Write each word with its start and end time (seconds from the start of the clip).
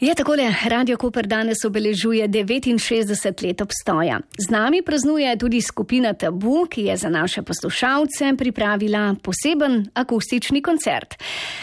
Je 0.00 0.14
takole, 0.14 0.42
Radio 0.68 0.96
Koper 0.96 1.26
danes 1.26 1.64
obeležuje 1.64 2.28
69 2.28 3.42
let 3.46 3.60
obstoja. 3.60 4.20
Z 4.38 4.50
nami 4.50 4.82
praznuje 4.82 5.38
tudi 5.38 5.60
skupina 5.62 6.14
Tabu, 6.14 6.66
ki 6.66 6.82
je 6.82 6.96
za 6.96 7.08
naše 7.08 7.42
poslušalce 7.42 8.34
pripravila 8.38 9.14
poseben 9.22 9.86
akustični 9.94 10.62
koncert. 10.62 11.14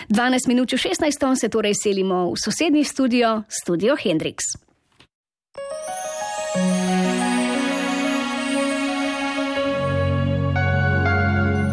12 0.10 0.48
minut 0.48 0.70
16 0.70 1.36
se 1.40 1.50
torej 1.50 1.74
selimo 1.84 2.32
v 2.32 2.36
sosednji 2.46 2.84
studio, 2.84 3.44
studio 3.50 3.96
Hendrix. 3.96 4.38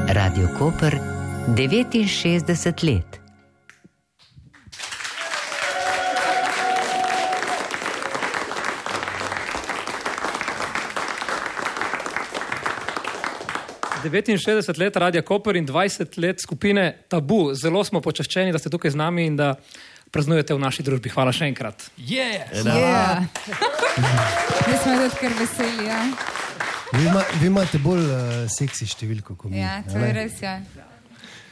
Radio 0.09 0.49
Koper 0.59 0.99
69 1.49 2.83
let. 2.83 3.28
Devetinšestdeset 14.03 14.79
let 14.79 14.97
Radia 14.97 15.23
Koper 15.23 15.57
in 15.57 15.67
dvajset 15.67 16.17
let 16.17 16.41
skupine 16.41 16.93
Tabu. 17.09 17.55
Zelo 17.55 17.85
smo 17.85 18.01
počaščeni, 18.01 18.53
da 18.53 18.59
ste 18.59 18.71
tukaj 18.71 18.95
z 18.95 19.01
nami 19.01 19.27
in 19.27 19.37
da 19.37 19.55
praznujete 20.11 20.55
v 20.55 20.63
naši 20.63 20.83
družbi. 20.87 21.11
Hvala 21.13 21.33
še 21.35 21.49
enkrat. 21.51 21.89
Yeah. 21.99 22.47
Ja. 22.65 23.25
Mi 24.69 24.77
smo 24.83 24.95
tudi 25.03 25.17
kar 25.21 25.35
veseli. 25.41 25.89
Ja, 25.89 26.03
Vi, 26.93 27.03
ima, 27.05 27.21
vi 27.41 27.47
imate 27.51 27.77
bolj 27.85 28.01
uh, 28.01 28.21
seksi 28.49 28.87
številko 28.89 29.35
kot 29.37 29.51
mi. 29.53 29.59
ja 29.61 29.83
to 29.85 29.99
je 30.01 30.13
res. 30.17 30.39
Ja. 30.41 30.55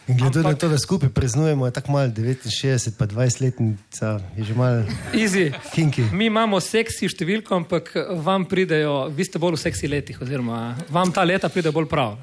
In 0.06 0.15
glede 0.16 0.38
na 0.38 0.48
Ampak- 0.48 0.60
to, 0.60 0.69
da 0.69 0.78
skupaj 0.78 1.09
praznujemo, 1.09 1.66
je 1.66 1.73
tako 1.73 1.92
malo 1.92 2.09
69, 2.09 2.46
pa 2.95 3.06
20 3.06 3.41
letnica, 3.41 4.06
je 4.32 4.45
že 4.45 4.55
malo 4.55 4.87
Easy. 5.12 5.51
kinki. 5.74 6.02
Mi 6.12 6.27
imamo 6.27 6.60
seksi 6.60 7.09
številko, 7.09 7.51
ampak 7.56 7.91
vam 8.16 8.45
pridejo, 8.45 9.09
vi 9.09 9.24
ste 9.24 9.38
bolj 9.38 9.52
v 9.52 9.60
seksi 9.60 9.88
letih, 9.88 10.15
oziroma 10.16 10.76
vam 10.88 11.10
ta 11.10 11.24
leta 11.24 11.48
pride 11.48 11.71
bolj 11.71 11.87
prav. 11.87 12.15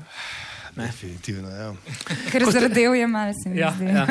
Definitivno, 0.74 1.50
ja. 1.50 1.70
Ker 2.32 2.48
zardel 2.48 2.96
je 2.96 3.06
malo, 3.06 3.34
se 3.34 3.50
mi 3.50 3.60
Ja, 3.60 3.70
zdi. 3.70 3.86
ja. 3.86 4.08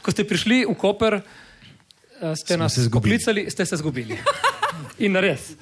Ko 0.00 0.08
ste 0.08 0.24
prišli 0.24 0.64
v 0.64 0.74
Koper, 0.74 1.14
eh, 1.14 2.34
ste 2.34 2.54
Smo 2.54 2.64
nas 2.64 2.80
poklicali, 2.88 3.44
ste 3.46 3.62
se 3.62 3.76
zgubili. 3.76 4.16
In 4.98 5.14
res. 5.14 5.52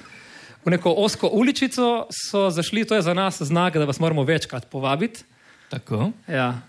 V 0.63 0.71
neko 0.71 0.87
osko 0.95 1.27
uličico 1.27 2.07
so 2.09 2.47
zašli, 2.49 2.85
to 2.85 2.95
je 2.95 3.01
za 3.01 3.13
nas 3.13 3.37
znak, 3.37 3.73
da 3.73 3.83
vas 3.83 3.99
moramo 3.99 4.23
večkrat 4.23 4.65
povabiti. 4.65 5.27
Tako. 5.69 6.15
Ja. 6.25 6.63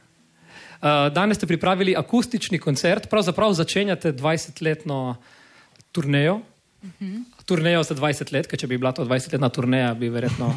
Uh, 0.85 1.13
danes 1.13 1.37
ste 1.37 1.47
pripravili 1.47 1.95
akustični 1.97 2.59
koncert, 2.59 3.07
pravzaprav 3.11 3.53
začenjate 3.53 4.13
20-letno 4.13 5.17
turnejo. 5.93 6.35
Uh 6.35 6.91
-huh. 7.01 7.23
Turnejo 7.45 7.83
za 7.83 7.95
20 7.95 8.33
let, 8.33 8.47
ker 8.47 8.59
če 8.59 8.67
bi 8.67 8.79
bila 8.79 8.93
to 8.93 9.05
20-letna 9.05 9.49
turneja, 9.49 9.95
bi 9.95 10.09
verjetno, 10.09 10.55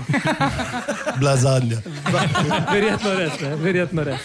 Bila 1.20 1.38
zadnja. 1.38 1.78
verjetno 2.74 3.14
res. 3.14 3.40
Ne, 3.42 3.56
verjetno 3.56 4.04
res. 4.04 4.22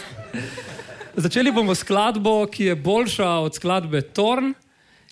Začeli 1.16 1.52
bomo 1.52 1.74
s 1.74 1.78
skladbo, 1.78 2.46
ki 2.46 2.64
je 2.64 2.74
boljša 2.74 3.28
od 3.28 3.54
skladbe 3.54 4.00
Torn 4.00 4.54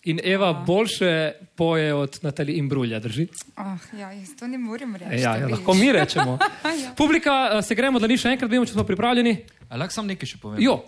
in 0.04 0.20
Eva 0.24 0.52
boljše 0.52 1.32
poje 1.54 1.94
od 1.94 2.18
Natalije 2.22 2.58
Imbrulja, 2.58 2.98
drži? 2.98 3.28
Oh, 3.56 3.98
ja, 3.98 4.12
jaz 4.12 4.28
to 4.38 4.46
ne 4.46 4.58
morem 4.58 4.96
reči. 4.96 5.22
Ja, 5.22 5.36
ja, 5.36 5.48
lahko 5.48 5.74
mi 5.74 5.92
rečemo. 5.92 6.38
Ja. 6.82 6.90
Publika, 6.96 7.50
eh, 7.52 7.62
se 7.62 7.74
gremo, 7.74 7.98
da 7.98 8.06
ni 8.06 8.16
še 8.16 8.28
enkrat, 8.28 8.50
vidimo, 8.50 8.66
če 8.66 8.72
smo 8.72 8.84
pripravljeni. 8.84 9.59
Lahko 9.70 9.94
sam 9.94 10.06
nekaj 10.10 10.34
še 10.34 10.40
povem? 10.42 10.62
Jo, 10.62 10.80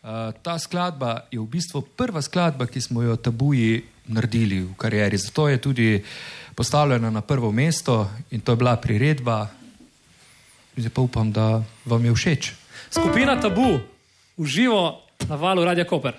Uh, 0.00 0.32
ta 0.40 0.56
skladba 0.56 1.28
je 1.28 1.36
v 1.36 1.44
bistvu 1.44 1.84
prva 1.92 2.24
skladba, 2.24 2.64
ki 2.64 2.80
smo 2.80 3.04
jo 3.04 3.20
tabuji 3.20 3.84
naredili 4.08 4.64
v 4.64 4.72
karieri. 4.72 5.20
Zato 5.20 5.44
je 5.52 5.60
tudi 5.60 5.88
postavljena 6.56 7.10
na 7.12 7.20
prvo 7.20 7.52
mesto 7.52 8.08
in 8.32 8.40
to 8.40 8.52
je 8.52 8.56
bila 8.56 8.80
priredba. 8.80 9.52
Zdaj 10.72 10.88
pa 10.88 11.00
upam, 11.04 11.28
da 11.32 11.60
vam 11.84 12.04
je 12.04 12.14
všeč. 12.16 12.52
skupina 12.88 13.36
Tabu, 13.40 13.76
uživo 14.36 15.04
na 15.28 15.36
valu 15.36 15.64
Radia 15.64 15.84
Koper. 15.84 16.16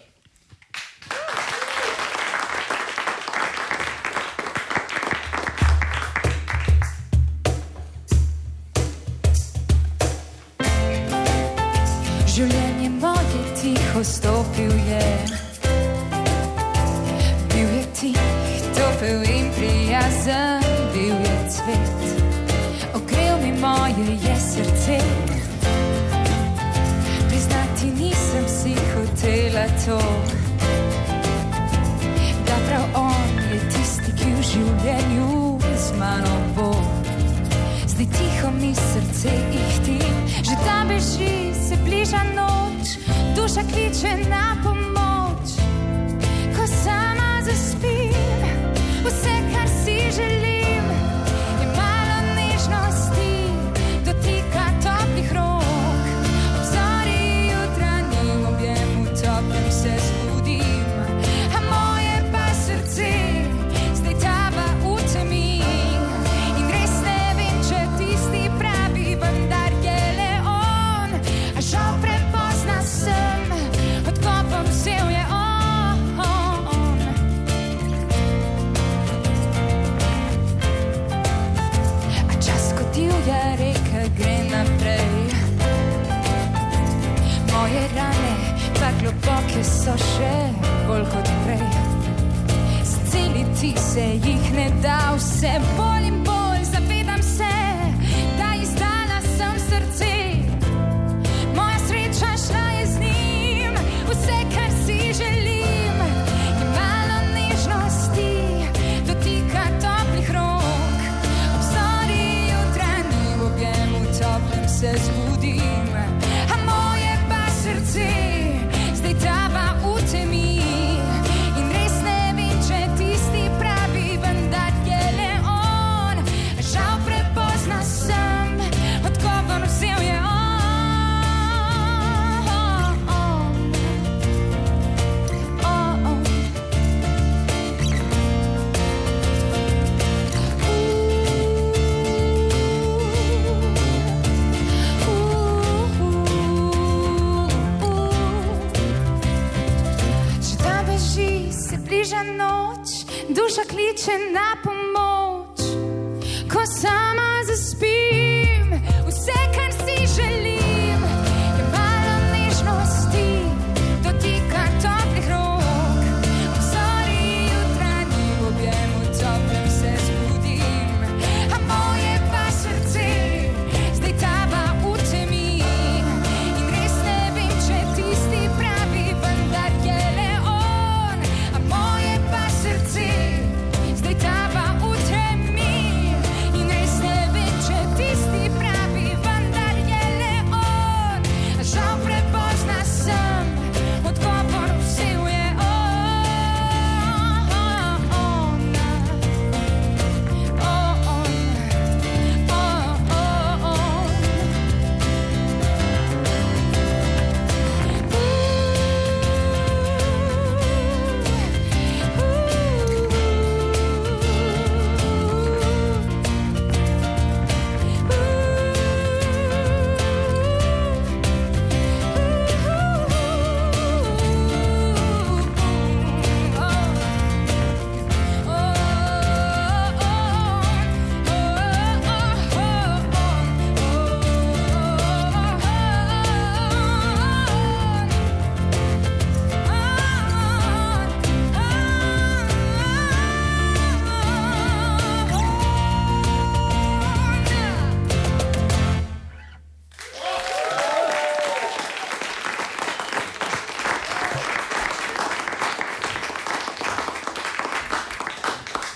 To. 29.91 29.99
Da 32.47 32.55
prav 32.67 32.85
on 32.95 33.43
je 33.51 33.59
tisti, 33.73 34.11
ki 34.19 34.33
v 34.37 34.41
življenju 34.51 35.59
z 35.75 35.99
mano 35.99 36.35
bo. 36.55 36.71
Zdaj 37.91 38.07
tiho 38.15 38.51
mi 38.55 38.71
srce 38.75 39.35
ihti, 39.51 39.99
že 40.47 40.55
tam 40.65 40.91
beži, 40.93 41.51
se 41.67 41.75
bliža 41.83 42.23
noč, 42.35 42.97
duša 43.35 43.67
kliče 43.73 44.15
na 44.29 44.55
pomoč. 44.63 44.70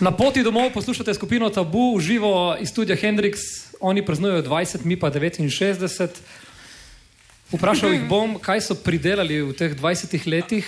Na 0.05 0.11
poti 0.13 0.43
domov 0.45 0.69
poslušate 0.69 1.13
skupino 1.17 1.49
Tabu, 1.49 1.97
živo 1.99 2.53
iz 2.61 2.69
studia 2.69 2.93
Hendrix, 2.95 3.41
oni 3.81 4.05
praznujejo 4.05 4.43
20, 4.43 4.85
mi 4.85 4.99
pa 4.99 5.09
69. 5.09 6.09
Vprašal 7.51 7.93
jih 7.93 8.03
bom, 8.05 8.35
kaj 8.37 8.61
so 8.61 8.77
pridelali 8.77 9.41
v 9.41 9.55
teh 9.57 9.73
20 9.73 10.27
letih. 10.29 10.67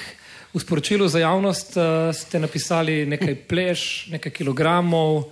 V 0.54 0.62
sporočilu 0.62 1.06
za 1.06 1.22
javnost 1.22 1.78
uh, 1.78 2.10
ste 2.18 2.42
napisali 2.42 3.06
nekaj 3.06 3.36
pleš, 3.46 3.82
nekaj 4.10 4.34
kilogramov, 4.34 5.30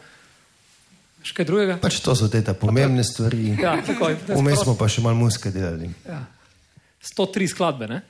še 1.26 1.34
kaj 1.42 1.50
drugega. 1.50 1.82
Pač 1.82 1.98
to 2.06 2.14
so 2.14 2.30
te 2.30 2.46
pomembne 2.54 3.02
stvari. 3.02 3.58
Ja, 3.58 3.80
takoj. 3.82 4.22
Vmes 4.30 4.62
smo 4.68 4.78
pa 4.78 4.86
še 4.86 5.02
malo 5.02 5.18
muske 5.18 5.50
delali. 5.50 5.90
Ja. 6.06 6.28
103 7.02 7.50
skladbe, 7.58 7.90
ne? 7.90 8.04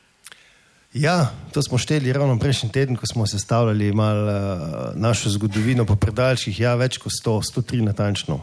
Ja, 0.95 1.27
to 1.51 1.62
smo 1.62 1.77
šteli 1.77 2.13
ravno 2.13 2.39
prejšnji 2.39 2.71
teden, 2.71 2.95
ko 2.95 3.03
smo 3.06 3.27
sestavljali 3.27 3.92
mal, 3.92 4.27
uh, 4.27 4.31
našo 4.95 5.30
zgodovino 5.30 5.86
po 5.86 5.95
predalčkih. 5.95 6.59
Ja, 6.59 6.75
več 6.80 6.97
kot 7.03 7.12
100, 7.12 7.33
103 7.51 7.81
natančno. 7.83 8.39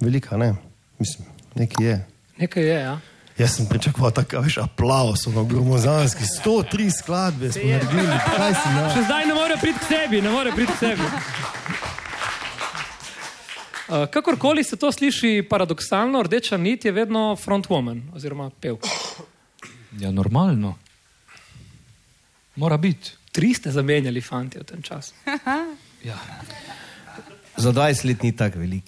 Velika, 0.00 0.36
ne? 0.36 0.54
Mislim, 0.98 1.28
nekaj 1.54 1.86
je. 1.86 1.94
Nekaj 2.42 2.66
je, 2.66 2.80
ja. 2.80 2.98
Jaz 3.38 3.54
sem 3.56 3.70
pričakoval 3.70 4.10
tako, 4.10 4.42
veš, 4.42 4.58
aplaus, 4.58 5.26
ono 5.30 5.44
gromozanski, 5.44 6.26
103 6.42 6.90
skladbe 6.98 7.52
smo 7.52 7.70
naredili. 7.70 8.18
Kaj 8.36 8.58
si 8.58 8.74
na? 8.74 8.90
Še 8.96 9.06
zdaj 9.06 9.30
ne 9.30 9.38
more 9.38 9.62
priti 9.62 9.78
k 9.78 9.90
sebi, 9.94 10.22
ne 10.22 10.34
more 10.34 10.50
priti 10.58 10.72
k 10.72 10.78
sebi. 10.82 11.10
Uh, 13.86 14.10
kakorkoli 14.10 14.66
se 14.66 14.76
to 14.76 14.90
sliši 14.92 15.46
paradoksalno, 15.50 16.26
rdeča 16.26 16.58
nit 16.58 16.84
je 16.84 16.92
vedno 16.92 17.36
frontwoman 17.38 18.02
oziroma 18.18 18.50
pev. 18.50 18.82
Ja, 20.00 20.10
normalno. 20.10 20.81
Mora 22.56 22.76
biti. 22.76 23.10
Tri 23.32 23.54
ste 23.54 23.70
zamenjali 23.70 24.20
fanti 24.20 24.58
v 24.58 24.64
tem 24.64 24.82
času. 24.82 25.14
Ja. 26.02 26.18
Za 27.56 27.72
20 27.72 28.04
let 28.08 28.22
ni 28.22 28.36
tako 28.36 28.58
velik. 28.58 28.84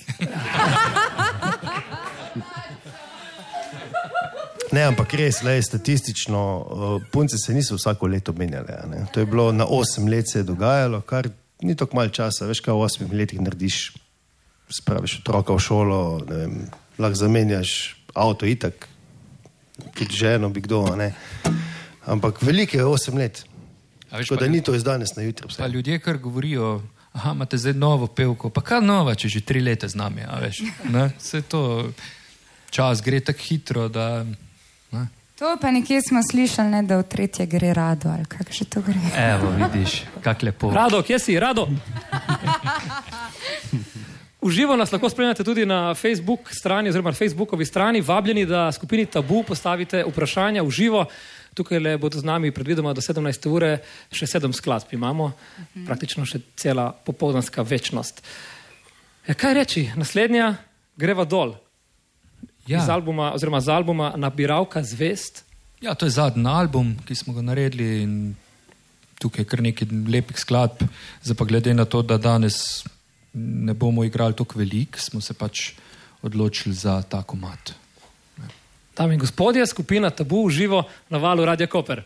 Ne, 4.74 4.82
ampak 4.82 5.14
res, 5.14 5.38
le, 5.46 5.60
statistično, 5.62 6.40
uh, 6.58 7.02
punce 7.12 7.38
se 7.38 7.54
niso 7.54 7.76
vsako 7.78 8.08
leto 8.10 8.32
menjale. 8.32 8.74
a 8.82 8.86
ne. 8.86 9.06
To 9.14 9.20
je 9.20 9.26
bilo 9.26 9.52
na 9.52 9.66
8 9.66 10.10
let 10.10 10.30
se 10.30 10.38
je 10.38 10.42
dogajalo, 10.42 11.00
kar 11.00 11.28
ni 11.62 11.76
tako 11.76 11.96
malo 11.96 12.10
časa, 12.10 12.48
veš, 12.50 12.60
kaj 12.60 12.74
v 12.74 12.82
8 12.82 13.12
letih 13.12 13.40
narediš. 13.40 13.92
Spraviš 14.68 15.20
otroka 15.20 15.54
v 15.54 15.62
šolo, 15.62 16.00
vem, 16.26 16.66
lahko 16.98 17.20
zamenjaš 17.20 17.94
avto, 18.14 18.46
itak, 18.46 18.88
tudi 19.94 20.16
ženo 20.16 20.48
bi 20.48 20.60
kdo. 20.60 20.82
a 20.90 20.96
ne. 20.96 21.14
Ampak 22.06 22.42
veliko 22.42 22.76
je 22.76 22.84
8 22.84 23.18
let. 23.18 23.44
A 24.14 24.18
veš, 24.18 24.28
Tako 24.28 24.40
da 24.40 24.48
ni 24.48 24.62
to 24.62 24.74
iz 24.74 24.84
danes 24.84 25.16
na 25.16 25.22
jutri. 25.22 25.48
Pa 25.48 25.64
vse. 25.64 25.68
ljudje 25.68 25.98
kar 25.98 26.18
govorijo, 26.18 26.82
da 27.14 27.30
imate 27.34 27.58
zdaj 27.58 27.72
novo 27.74 28.06
pevko, 28.06 28.50
pa 28.50 28.60
kaj 28.60 28.80
nova, 28.80 29.14
če 29.14 29.28
že 29.28 29.40
tri 29.40 29.60
leta 29.60 29.88
z 29.88 29.98
nami. 29.98 30.22
a 30.22 30.38
veš, 30.38 30.60
ne? 30.86 31.10
Saj 31.18 31.42
to 31.42 31.90
čas 32.70 33.02
gre 33.02 33.20
tako 33.20 33.42
hitro, 33.42 33.88
da. 33.88 34.22
Ne? 34.92 35.08
To 35.38 35.56
pa 35.60 35.70
nekje 35.74 35.98
smo 36.08 36.20
slišali, 36.30 36.70
ne, 36.70 36.82
da 36.86 37.00
v 37.02 37.08
tretje 37.10 37.46
gre 37.46 37.72
rado 37.74 38.08
ali 38.08 38.24
kako 38.24 38.52
že 38.52 38.64
to 38.64 38.82
gre. 38.86 39.02
Evo, 39.18 39.50
vidiš, 39.50 40.04
kako 40.22 40.46
lepo. 40.46 40.70
Rado, 40.70 41.02
kje 41.02 41.18
si, 41.18 41.40
rado? 41.40 41.66
Uživo 44.40 44.76
nas 44.76 44.92
lahko 44.92 45.10
spremljate 45.10 45.44
tudi 45.44 45.66
na 45.66 45.94
Facebook 45.94 46.40
strani, 46.52 46.88
oziroma 46.88 47.10
na 47.10 47.16
Facebookovi 47.16 47.66
strani. 47.66 48.00
Vabljeni, 48.00 48.46
da 48.46 48.72
skupini 48.72 49.06
Tabu 49.06 49.42
postavite 49.42 50.04
vprašanja 50.06 50.62
v 50.62 50.70
živo. 50.70 51.06
Tukaj 51.54 51.78
le 51.78 51.96
bodo 51.98 52.18
z 52.18 52.24
nami 52.26 52.50
predvidoma 52.50 52.92
do 52.92 53.00
17. 53.00 53.46
ure, 53.48 53.78
še 54.10 54.26
sedem 54.26 54.52
skladb 54.52 54.90
imamo, 54.92 55.32
praktično 55.86 56.26
še 56.26 56.40
cela 56.56 56.88
popoldanska 56.92 57.62
večnost. 57.62 58.22
Ja, 59.28 59.34
kaj 59.34 59.54
reči? 59.54 59.82
Naslednja 59.96 60.56
greva 60.96 61.24
dol. 61.24 61.54
Ja. 62.66 62.80
Z 62.80 62.88
Ja. 62.88 62.94
albuma, 62.94 63.32
oziroma 63.34 63.60
z 63.60 63.68
albuma 63.68 64.12
Nabiralka 64.16 64.82
zvest. 64.82 65.44
ja, 65.80 65.94
to 65.94 66.06
je 66.06 66.10
zadnji 66.10 66.48
album, 66.48 66.96
ki 67.04 67.14
smo 67.14 67.34
ga 67.34 67.42
naredili 67.42 68.02
in 68.02 68.36
tukaj 69.20 69.44
je 69.44 69.48
kar 69.48 69.60
nekaj 69.62 69.88
lepih 70.08 70.36
skladb. 70.38 70.82
Zdaj 71.22 71.36
pa 71.36 71.44
glede 71.44 71.74
na 71.74 71.84
to, 71.84 72.02
da 72.02 72.16
danes 72.18 72.84
ne 73.34 73.74
bomo 73.74 74.04
igrali 74.04 74.34
tako 74.34 74.58
velik, 74.58 74.96
smo 74.98 75.20
se 75.20 75.34
pač 75.34 75.72
odločili 76.22 76.74
za 76.74 77.02
ta 77.02 77.22
komat. 77.22 77.74
Dame 78.96 79.14
in 79.14 79.20
gospodje, 79.20 79.66
skupina 79.66 80.10
Tabu 80.10 80.46
v 80.46 80.50
živo 80.50 80.84
na 81.10 81.18
valu 81.18 81.44
Radia 81.44 81.66
Koper. 81.66 82.04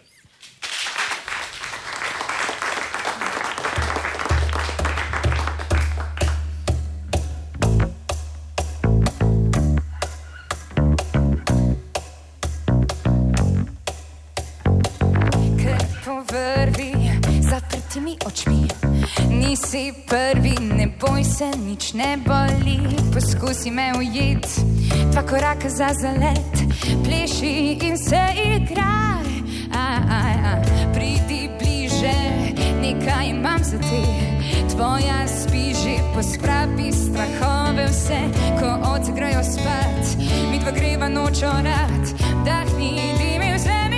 Ker 15.60 15.82
povrvi 16.04 16.92
zaprtimi 17.44 18.16
očmi. 18.24 18.64
Nisi 19.28 19.92
prvi, 20.08 20.56
ne 20.60 20.88
boj 21.00 21.24
se, 21.24 21.52
nič 21.60 21.92
ne 21.92 22.16
boli. 22.16 22.57
Poskusi 23.18 23.70
me 23.70 23.92
ujeti, 23.98 24.48
dva 25.12 25.22
koraka 25.22 25.68
za 25.68 25.88
zalet, 26.02 26.54
pleši 27.04 27.78
in 27.82 27.98
se 27.98 28.22
igraj. 28.46 29.26
A, 29.74 29.98
a, 30.10 30.20
a. 30.44 30.62
Pridi 30.94 31.50
bliže, 31.58 32.14
nekaj 32.82 33.26
imam 33.28 33.58
za 33.64 33.78
te. 33.78 34.02
Tvoja 34.70 35.26
spi 35.26 35.74
že 35.74 35.98
pospravi 36.14 36.92
strahove 36.92 37.86
vse, 37.86 38.20
ko 38.60 38.94
odgrajo 38.94 39.42
spat. 39.42 40.18
Mi 40.50 40.58
dva 40.58 40.70
greva 40.70 41.08
nočo 41.08 41.46
rad, 41.46 42.04
dahni, 42.46 43.02
dimi 43.18 43.50
vzemi 43.56 43.97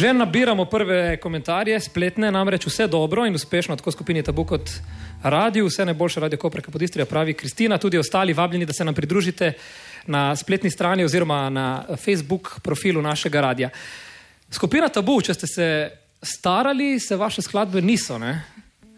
Že 0.00 0.16
nabiramo 0.16 0.64
prve 0.64 1.20
komentarje, 1.20 1.76
spletne, 1.76 2.30
namreč 2.32 2.64
vse 2.64 2.86
dobro 2.88 3.26
in 3.28 3.34
uspešno, 3.36 3.76
tako 3.76 3.92
skupini 3.92 4.22
Tabu 4.24 4.46
kot 4.48 4.70
radio, 5.22 5.66
vse 5.68 5.84
najboljše 5.84 6.20
radio 6.24 6.38
Kopreka 6.40 6.72
podistrija, 6.72 7.04
pravi 7.04 7.34
Kristina, 7.36 7.76
tudi 7.78 7.98
ostali 8.00 8.32
vabljeni, 8.32 8.64
da 8.64 8.72
se 8.72 8.84
nam 8.84 8.94
pridružite 8.96 9.52
na 10.06 10.36
spletni 10.36 10.70
strani 10.70 11.04
oziroma 11.04 11.50
na 11.50 11.84
Facebook 12.00 12.60
profilu 12.64 13.02
našega 13.02 13.40
radia. 13.40 13.68
Skupina 14.50 14.88
Tabu, 14.88 15.18
če 15.20 15.36
ste 15.36 15.46
se 15.46 15.66
starali, 16.22 16.96
se 16.96 17.16
vaše 17.20 17.44
skladbe 17.44 17.82
niso. 17.84 18.16
Ne? 18.18 18.40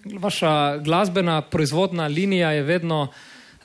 Vaša 0.04 0.78
glasbena 0.86 1.40
proizvodna 1.42 2.06
linija 2.06 2.52
je 2.52 2.62
vedno 2.62 3.08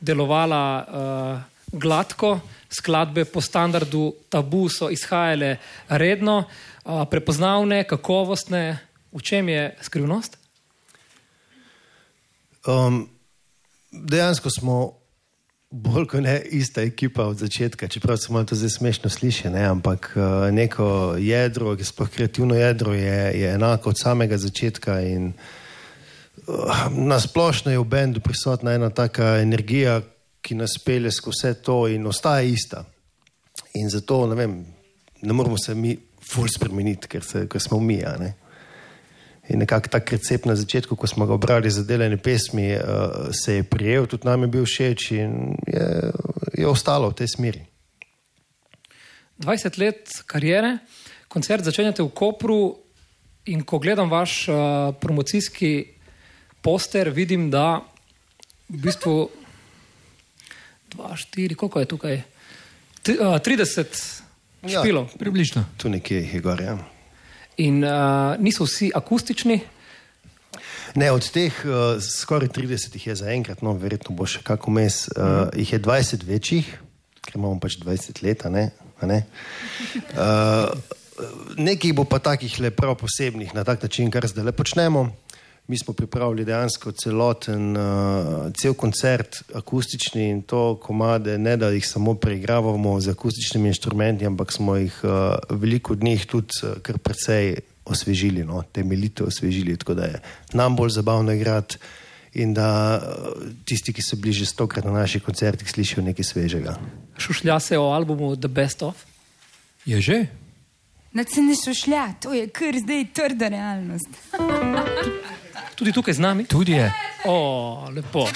delovala 0.01 0.63
uh, 0.81 1.77
gladko, 1.79 2.39
skladbe 2.69 3.25
po 3.25 3.41
standardu 3.41 4.15
Tabu 4.29 4.65
so 4.73 4.89
izhajale 4.89 5.59
redno, 5.87 6.37
uh, 6.37 6.66
prepoznavne, 7.09 7.83
kakovostne. 7.83 8.79
V 9.11 9.21
čem 9.21 9.49
je 9.49 9.75
skrivnost? 9.81 10.37
Um, 12.67 13.09
dejansko 13.91 14.49
smo 14.49 14.93
bolj 15.71 16.07
kot 16.07 16.23
ne 16.23 16.39
ista 16.41 16.81
ekipa 16.81 17.25
od 17.27 17.37
začetka, 17.37 17.87
čeprav 17.87 18.17
se 18.17 18.33
malo 18.33 18.45
to 18.45 18.55
zdaj 18.55 18.69
smešno 18.69 19.09
sliši, 19.09 19.49
ne? 19.49 19.65
ampak 19.65 20.11
uh, 20.15 20.47
neko 20.51 21.15
jedro, 21.19 21.75
ki 21.75 21.83
sploh 21.83 22.09
kreativno 22.09 22.55
jedro, 22.55 22.93
je, 22.93 23.39
je 23.39 23.53
enako 23.53 23.89
od 23.89 23.99
samega 23.99 24.37
začetka. 24.37 25.01
In, 25.01 25.33
uh, 26.47 26.87
na 26.91 27.19
splošno 27.19 27.71
je 27.71 27.79
v 27.79 27.83
bendu 27.87 28.19
prisotna 28.19 28.73
ena 28.73 28.89
taka 28.89 29.37
energija, 29.43 30.01
ki 30.41 30.55
nas 30.55 30.77
pelje 30.85 31.11
skozi 31.11 31.35
vse 31.35 31.53
to 31.63 31.87
in 31.87 32.07
ostaja 32.07 32.47
ista. 32.47 32.85
In 33.75 33.89
zato 33.89 34.27
ne, 34.27 34.35
vem, 34.35 34.65
ne 35.21 35.33
moramo 35.33 35.57
se 35.57 35.75
mi 35.75 35.97
ful 36.27 36.49
spremeniti, 36.51 37.07
ker, 37.07 37.23
se, 37.23 37.45
ker 37.49 37.61
smo 37.61 37.79
mi. 37.79 38.01
ne. 38.19 38.33
In 39.47 39.61
nekako 39.63 39.87
tak 39.87 40.11
recept 40.11 40.45
na 40.45 40.57
začetku, 40.59 40.95
ko 40.99 41.07
smo 41.07 41.25
ga 41.25 41.37
obrali 41.37 41.71
za 41.71 41.83
delanje 41.87 42.17
pesmi, 42.19 42.73
uh, 42.75 43.29
se 43.31 43.61
je 43.61 43.63
prijel, 43.63 44.07
tudi 44.07 44.27
nam 44.27 44.43
je 44.43 44.47
bil 44.47 44.65
všeč 44.67 45.11
in 45.15 45.55
je, 45.67 46.11
je 46.57 46.67
ostalo 46.67 47.09
v 47.09 47.15
tej 47.23 47.31
smeri. 47.31 47.61
20 49.39 49.79
let 49.79 50.11
karijere, 50.27 50.77
koncert 51.31 51.63
začenjate 51.63 52.03
v 52.03 52.11
Kopru 52.11 52.75
in 53.47 53.63
ko 53.63 53.79
gledam 53.79 54.11
vaš 54.11 54.49
uh, 54.49 54.57
promocijski 54.99 55.95
poster, 56.61 57.09
vidim, 57.15 57.47
da 57.47 57.79
v 58.67 58.81
bistvu 58.83 59.29
2, 60.91 61.15
4, 61.15 61.55
koliko 61.55 61.79
je 61.79 61.85
tukaj? 61.85 62.21
Tri, 62.99 63.15
uh, 63.15 63.39
30 63.39 64.16
Ja. 64.65 64.81
špilov. 64.81 65.13
Približno. 65.19 65.65
Tu 65.77 65.89
nekje 65.89 66.21
jih 66.21 66.33
je 66.33 66.41
gor. 66.41 66.61
Ja. 66.61 66.77
In 67.57 67.83
uh, 67.83 68.35
niso 68.39 68.65
vsi 68.65 68.91
akustični, 68.95 69.61
Ne, 70.95 71.11
od 71.11 71.25
teh 71.29 71.53
uh, 71.65 71.99
skoraj 72.01 72.49
30 72.55 72.95
jih 72.95 73.07
je 73.07 73.15
zaenkrat, 73.19 73.61
no, 73.61 73.75
verjetno 73.77 74.15
bo 74.15 74.25
še 74.25 74.39
kako 74.45 74.71
mes, 74.73 75.03
uh, 75.13 75.49
jih 75.53 75.73
je 75.75 75.79
20 75.83 76.23
večjih, 76.25 76.69
ker 77.27 77.37
imamo 77.37 77.59
pač 77.61 77.77
20 77.83 78.23
let, 78.25 78.45
a 78.47 78.49
ne. 78.53 78.69
A 78.97 79.09
ne? 79.09 79.19
Uh, 80.15 80.71
nekaj 81.59 81.93
bo 81.97 82.07
pa 82.09 82.17
takih 82.23 82.55
le 82.63 82.71
prav 82.73 82.95
posebnih 82.97 83.53
na 83.53 83.65
tak 83.67 83.83
način, 83.83 84.09
kar 84.13 84.25
zdaj 84.25 84.47
le 84.47 84.55
počnemo. 84.57 85.05
Mi 85.67 85.77
smo 85.77 85.93
pripravili 85.93 86.45
dejansko 86.45 86.91
celoten, 86.91 87.77
uh, 87.77 88.53
cel 88.55 88.73
koncert, 88.73 89.35
akustični 89.53 90.29
in 90.29 90.41
to 90.41 90.77
komade, 90.79 91.37
ne 91.37 91.57
da 91.57 91.69
jih 91.69 91.87
samo 91.87 92.13
preigravamo 92.15 92.99
z 93.01 93.09
akustičnimi 93.11 93.67
inštrumenti, 93.67 94.25
ampak 94.25 94.51
smo 94.51 94.75
jih 94.75 95.01
uh, 95.03 95.11
veliko 95.49 95.93
od 95.93 96.03
njih 96.03 96.25
tudi 96.25 96.55
uh, 96.63 96.79
kar 96.81 96.97
precej 96.97 97.57
osvežili, 97.85 98.43
no, 98.43 98.63
temeljito 98.71 99.25
osvežili, 99.25 99.77
tako 99.77 99.93
da 99.93 100.05
je 100.05 100.21
nam 100.53 100.75
bolj 100.75 100.89
zabavno 100.89 101.33
igrati 101.33 101.77
in 102.33 102.53
da 102.53 103.01
uh, 103.01 103.43
tisti, 103.65 103.93
ki 103.93 104.01
so 104.01 104.15
bili 104.15 104.33
že 104.33 104.45
stokrat 104.45 104.85
na 104.85 104.91
naših 104.91 105.23
koncertih, 105.23 105.71
slišijo 105.71 106.03
nekaj 106.03 106.23
svežega. 106.23 106.77
šušlja 107.17 107.59
se 107.59 107.77
o 107.77 107.91
albumu 107.91 108.35
The 108.35 108.47
Best 108.47 108.83
of. 108.83 108.95
Je 109.85 110.01
že? 110.01 110.25
Na 111.11 111.23
ceni 111.23 111.55
šušlja, 111.65 112.13
to 112.21 112.33
je 112.33 112.47
kar 112.47 112.79
zdaj 112.79 113.05
trda 113.13 113.47
realnost. 113.47 114.09
Tudi 115.77 115.93
tukaj 115.93 116.13
z 116.13 116.19
nami. 116.19 116.45
Tudi 116.49 116.71
je. 116.71 116.91
O, 117.25 117.87
lepo. 117.93 118.27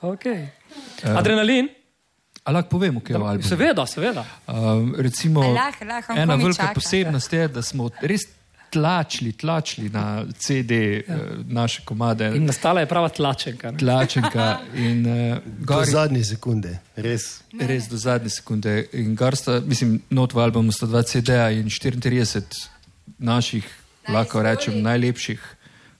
Okay. 0.00 0.46
Adrenalin? 1.04 1.68
A 2.44 2.52
lahko 2.52 2.70
povemo, 2.70 3.00
kaj 3.04 3.14
je 3.14 3.18
v 3.18 3.26
albumu? 3.26 3.48
Seveda, 3.48 3.86
seveda. 3.86 4.24
Um, 4.48 4.94
recimo, 4.96 5.42
A 5.42 5.48
lahko, 5.52 5.84
lahko, 5.84 6.14
ena 6.16 6.34
velika 6.34 6.62
čaka, 6.62 6.74
posebnost 6.74 7.32
je, 7.32 7.48
da 7.48 7.62
smo 7.62 7.90
res 8.00 8.24
tlačili, 8.70 9.32
tlačili 9.32 9.90
na 9.90 10.24
CD 10.38 10.70
ja. 10.70 11.18
naše 11.44 11.82
komade. 11.84 12.30
In 12.36 12.46
nastala 12.46 12.80
je 12.80 12.88
prava 12.88 13.08
tlačenka. 13.08 13.70
Ne? 13.70 13.78
Tlačenka 13.78 14.60
in 14.74 15.06
uh, 15.06 15.36
Do 15.44 15.74
gor, 15.74 15.84
zadnje 15.84 16.24
sekunde, 16.24 16.78
res. 16.96 17.42
res 17.60 17.90
do 17.90 17.98
zadnje 17.98 18.30
sekunde. 18.38 18.86
In 18.92 19.14
gor 19.18 19.36
sta, 19.36 19.60
mislim, 19.60 19.98
not 20.10 20.32
v 20.32 20.46
albumu 20.46 20.72
sta 20.72 20.86
dva 20.86 21.02
CD-ja 21.02 21.50
in 21.50 21.68
34 21.68 22.70
naših, 23.18 23.66
lahko 24.10 24.42
rečem, 24.42 24.82
najlepših 24.82 25.38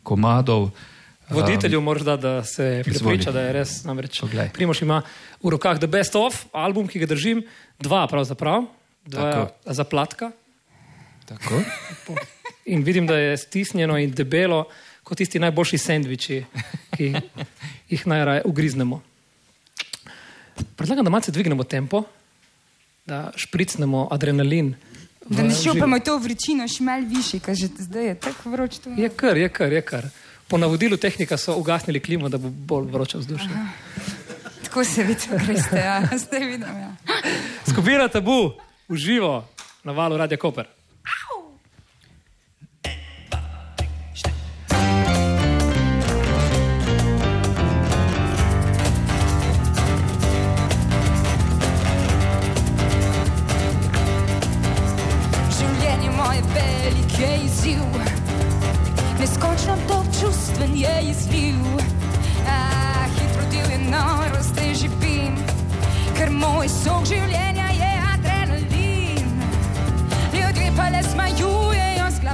komadov. 0.02 0.70
Voditelju 1.30 1.80
moraš 1.80 2.02
dati, 2.02 2.22
da 2.22 2.44
se 2.44 2.82
prepriča, 2.84 3.32
da 3.32 3.40
je 3.40 3.52
res. 3.52 3.84
Namreč 3.84 4.20
Poglej. 4.20 4.50
Primoš 4.54 4.82
ima 4.82 5.02
v 5.42 5.50
rokah 5.54 5.78
The 5.78 5.86
Best 5.86 6.16
of, 6.18 6.44
album, 6.52 6.88
ki 6.90 6.98
ga 6.98 7.06
držim, 7.06 7.44
dva 7.78 8.06
pravzaprav, 8.10 8.66
dva 9.06 9.30
Tako. 9.30 9.72
zaplatka. 9.72 10.30
Tako. 11.28 11.62
In 12.72 12.82
vidim, 12.82 13.06
da 13.06 13.16
je 13.16 13.36
stisnjeno 13.38 13.98
in 13.98 14.12
debelo, 14.14 14.64
kot 15.02 15.18
tisti 15.18 15.38
najboljši 15.38 15.78
sendviči, 15.78 16.42
ki 16.96 17.14
jih 17.94 18.06
najraje 18.06 18.42
ugriznemo. 18.44 19.00
Predlagam, 20.76 21.04
da 21.04 21.10
malce 21.10 21.32
dvignemo 21.32 21.64
tempo, 21.64 22.02
da 23.06 23.30
špricnemo 23.36 24.08
adrenalin. 24.10 24.74
Da 25.30 25.42
ne 25.42 25.54
šupamo 25.54 25.98
to 26.02 26.16
vročino 26.18 26.66
še 26.68 26.82
mal 26.82 27.04
više, 27.06 27.38
ker 27.38 27.54
že 27.54 27.68
zdaj 27.78 28.06
je 28.06 28.14
tako 28.26 28.50
vroč. 28.50 28.80
Je 28.98 29.08
kar, 29.08 29.36
je 29.36 29.48
kar, 29.48 29.72
je 29.72 29.82
kar. 29.82 30.08
Po 30.50 30.58
navodilu 30.58 30.96
tehnika 30.96 31.38
so 31.38 31.54
ugasnili 31.54 32.00
klimo, 32.02 32.28
da 32.28 32.38
bo 32.38 32.50
bolj 32.50 32.88
vroče 32.90 33.18
vzdušje. 33.18 33.60
Tako 34.64 34.84
se 34.84 35.04
vidi, 35.04 35.30
greste, 35.46 35.76
ja. 35.78 36.02
zdaj 36.24 36.44
vidim. 36.44 36.82
Ja. 36.82 36.96
Skupina 37.70 38.08
tabu, 38.08 38.52
uživo 38.88 39.44
na 39.84 39.92
valu 39.92 40.16
Radia 40.16 40.38
Koper. 40.38 40.66
Je 60.80 61.10
izliv. 61.10 61.54
Ah, 62.48 63.04
hitro 63.16 63.42
divje 63.50 63.78
noro 63.78 64.42
zdaj 64.42 64.74
živim, 64.74 65.34
ker 66.16 66.30
moj 66.30 66.68
sok 66.68 67.04
življenja 67.06 67.68
je 67.76 67.90
adrenalin. 68.14 69.28
Ljudje 70.32 70.72
pa 70.76 70.88
le 70.88 71.02
smajujejo 71.02 72.10
z 72.10 72.24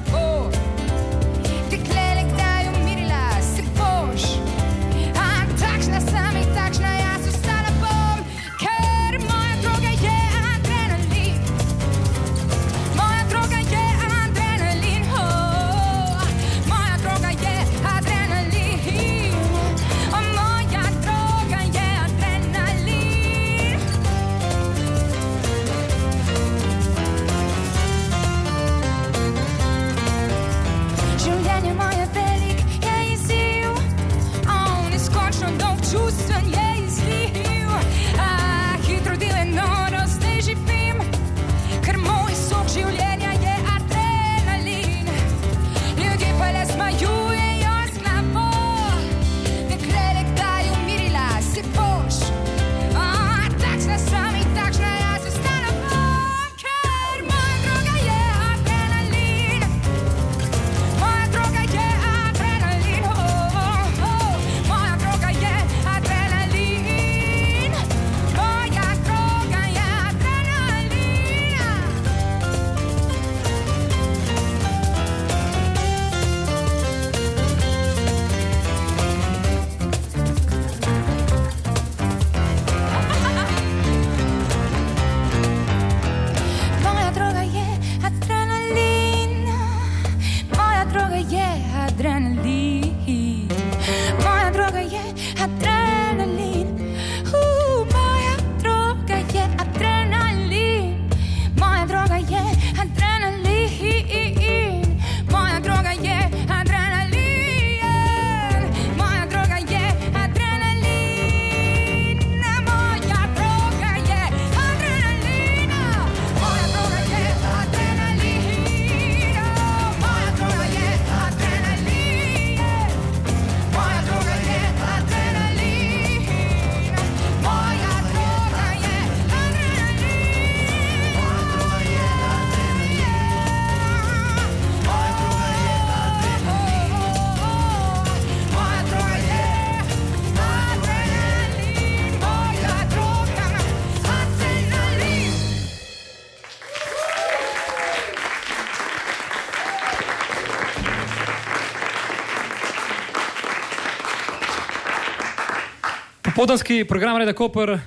Podanski 156.36 156.84
program 156.84 157.16
Reda 157.16 157.32
Koper 157.32 157.78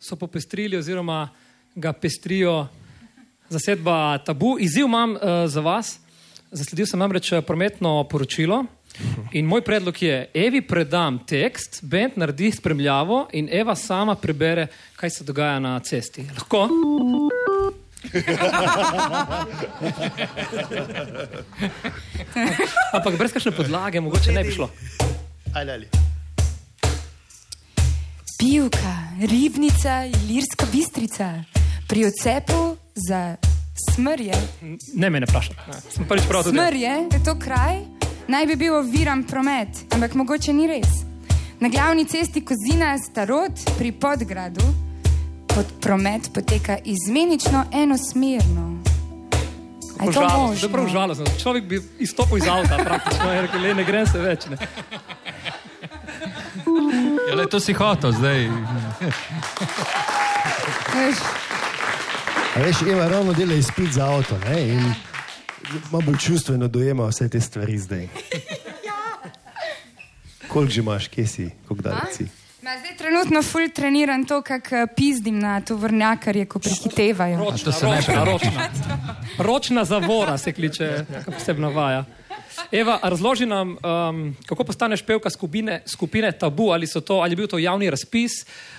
so 0.00 0.16
popestrili 0.16 0.76
oziroma 0.76 1.28
ga 1.74 1.92
pestrijo 1.92 2.66
zasedba 3.48 4.18
Tabu. 4.18 4.56
Izziv 4.60 4.86
imam 4.86 5.10
uh, 5.10 5.18
za 5.46 5.60
vas. 5.60 5.98
Zasledil 6.50 6.86
sem 6.86 6.98
namreč 6.98 7.32
eh, 7.32 7.42
prometno 7.42 8.08
poročilo 8.08 8.64
in 9.32 9.46
moj 9.46 9.60
predlog 9.60 10.02
je, 10.02 10.30
Evi 10.34 10.62
predam 10.62 11.18
tekst, 11.26 11.80
bend 11.82 12.12
naredi 12.16 12.50
spremljavo 12.50 13.28
in 13.32 13.48
Eva 13.52 13.76
sama 13.76 14.14
prebere, 14.14 14.66
kaj 14.96 15.10
se 15.10 15.24
dogaja 15.24 15.58
na 15.58 15.80
cesti. 15.80 16.26
Lahko? 16.38 16.68
Ampak 22.96 23.18
brez 23.18 23.32
kakšne 23.32 23.52
podlage, 23.52 24.00
mogoče 24.00 24.32
ne 24.32 24.44
bi 24.44 24.52
šlo. 24.52 24.70
Ajde, 25.54 25.72
ali. 25.72 26.13
Pivka, 28.44 28.96
ribnica, 29.20 30.04
ilirska 30.04 30.66
bistrica, 30.72 31.32
pri 31.88 32.04
odcepu 32.04 32.76
za 33.08 33.36
smrje. 33.90 34.32
Ne 34.94 35.10
me 35.10 35.20
ne 35.20 35.26
vprašaj. 35.26 35.56
Sem 35.90 36.04
prvič 36.08 36.24
prav. 36.28 36.42
Smrje 36.42 36.92
je 37.12 37.24
to 37.24 37.38
kraj, 37.38 37.80
naj 38.28 38.46
bi 38.46 38.56
bil 38.56 38.74
oviran 38.76 39.24
promet, 39.24 39.68
ampak 39.94 40.14
mogoče 40.14 40.52
ni 40.52 40.66
res. 40.66 40.92
Na 41.60 41.68
glavni 41.68 42.04
cesti 42.04 42.44
Kozina 42.44 42.98
Starod 42.98 43.52
pri 43.78 43.92
Podgradu 43.92 44.64
pod 45.48 45.64
promet 45.80 46.28
poteka 46.34 46.76
izmenično 46.84 47.64
enosmerno. 47.72 48.82
A 50.00 50.04
je 50.04 50.12
to 50.12 50.20
Žalostno, 50.88 51.24
je. 51.24 51.40
Človek 51.40 51.64
bi 51.64 51.80
izstopil 51.98 52.36
iz 52.36 52.48
avta, 52.48 52.76
praktično 52.84 53.30
je 53.32 53.42
rekel, 53.42 53.60
"Le, 53.62 53.74
ne 53.74 53.84
grem 53.84 54.06
se 54.06 54.18
več. 54.18 54.46
Ne. 54.46 54.56
Ja, 57.28 57.34
le, 57.34 57.46
to 57.46 57.60
si 57.60 57.72
hotel 57.72 58.12
zdaj. 58.12 58.48
Veš, 60.94 61.16
A 62.56 62.60
veš, 62.60 62.82
Eva 62.92 63.08
ravno 63.08 63.32
dela 63.32 63.54
izpit 63.54 63.92
za 63.92 64.06
avto 64.06 64.38
ne? 64.38 64.68
in 64.68 64.94
malo 65.90 66.02
bolj 66.06 66.18
čustveno 66.18 66.68
dojema 66.68 67.06
vse 67.06 67.28
te 67.28 67.40
stvari 67.40 67.78
zdaj. 67.78 68.08
Koliko 70.48 70.72
že 70.72 70.80
imaš, 70.80 71.08
kje 71.08 71.26
si, 71.26 71.50
kako 71.68 71.82
daleč 71.82 72.12
si? 72.16 72.26
Ma 72.62 72.70
zdaj 72.78 72.96
trenutno 72.96 73.42
ful 73.42 73.68
treniram 73.74 74.24
to, 74.24 74.42
kako 74.42 74.86
pizdim 74.96 75.38
na 75.38 75.60
tovornjakarje, 75.60 76.46
ko 76.46 76.58
prehitevajo. 76.58 77.38
Ročna, 77.38 77.72
se 77.72 77.86
ročna, 77.86 78.24
ročna. 78.24 78.68
ročna 79.38 79.84
zavora 79.84 80.38
se 80.38 80.52
kliče, 80.52 81.04
posebno 81.26 81.70
vaja. 81.70 82.04
Eva, 82.74 82.98
razloži 83.02 83.46
nam, 83.46 83.76
um, 83.76 84.36
kako 84.46 84.64
postaneš 84.64 85.02
pevka 85.02 85.30
skupine, 85.30 85.82
skupine 85.86 86.32
Tabu, 86.32 86.70
ali, 86.74 86.86
so 86.86 87.00
to, 87.00 87.14
ali 87.14 87.32
je 87.32 87.36
bil 87.36 87.46
to 87.46 87.58
javni 87.58 87.90
razpis, 87.90 88.32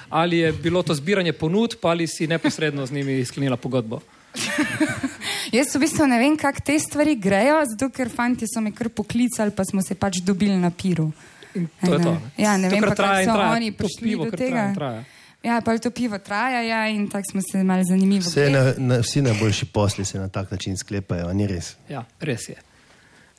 ali 0.10 0.38
je 0.38 0.52
bilo 0.52 0.84
to 0.84 0.94
zbiranje 0.94 1.34
ponudb, 1.34 1.80
ali 1.82 2.08
si 2.08 2.28
neposredno 2.28 2.86
z 2.86 2.92
njimi 2.92 3.26
sklenila 3.26 3.58
pogodbo. 3.58 4.00
Jaz 5.56 5.76
v 5.76 5.80
bistvu 5.80 6.08
ne 6.08 6.20
vem, 6.20 6.36
kako 6.38 6.60
te 6.66 6.76
stvari 6.80 7.16
grejo, 7.16 7.62
zato 7.72 7.90
ker 7.90 8.12
fanti 8.12 8.46
so 8.52 8.62
me 8.62 8.74
kar 8.76 8.90
poklicali, 8.90 9.56
pa 9.56 9.64
smo 9.66 9.82
se 9.82 9.96
pač 9.96 10.20
dobili 10.20 10.58
na 10.58 10.72
piru. 10.72 11.12
In 11.56 11.68
to 11.86 11.94
je 11.94 12.04
to. 12.04 12.12
ne. 12.12 12.32
Ja, 12.38 12.58
ne 12.58 12.70
To 12.70 12.76
vem, 12.76 12.84
kar 12.84 12.90
pa 12.90 12.96
kako 12.96 13.24
so 13.24 13.38
traja. 13.40 13.52
oni 13.52 13.72
prišli 13.72 14.10
pivo, 14.10 14.26
do 14.26 14.38
tega. 14.38 14.50
traja 14.50 14.76
traja. 14.76 15.04
Ja, 15.44 15.62
pa 15.62 15.78
to 15.78 15.92
pivo 15.92 16.18
traja 16.18 16.62
ja, 16.62 16.88
in 16.90 17.08
tako 17.10 17.32
smo 17.32 17.42
se 17.52 17.64
malo 17.64 17.84
zanimivo. 17.88 18.28
Vse 18.28 18.50
na, 18.50 18.74
na, 18.78 19.00
vsi 19.00 19.22
najboljši 19.22 19.66
posli 19.66 20.06
se 20.06 20.20
na 20.20 20.28
tak 20.28 20.52
način 20.52 20.78
sklepajo, 20.78 21.34
ni 21.34 21.48
res. 21.48 21.76
Ja, 21.90 22.04
res 22.20 22.50
je. 22.50 22.56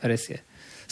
Res 0.02 0.28
je. 0.30 0.45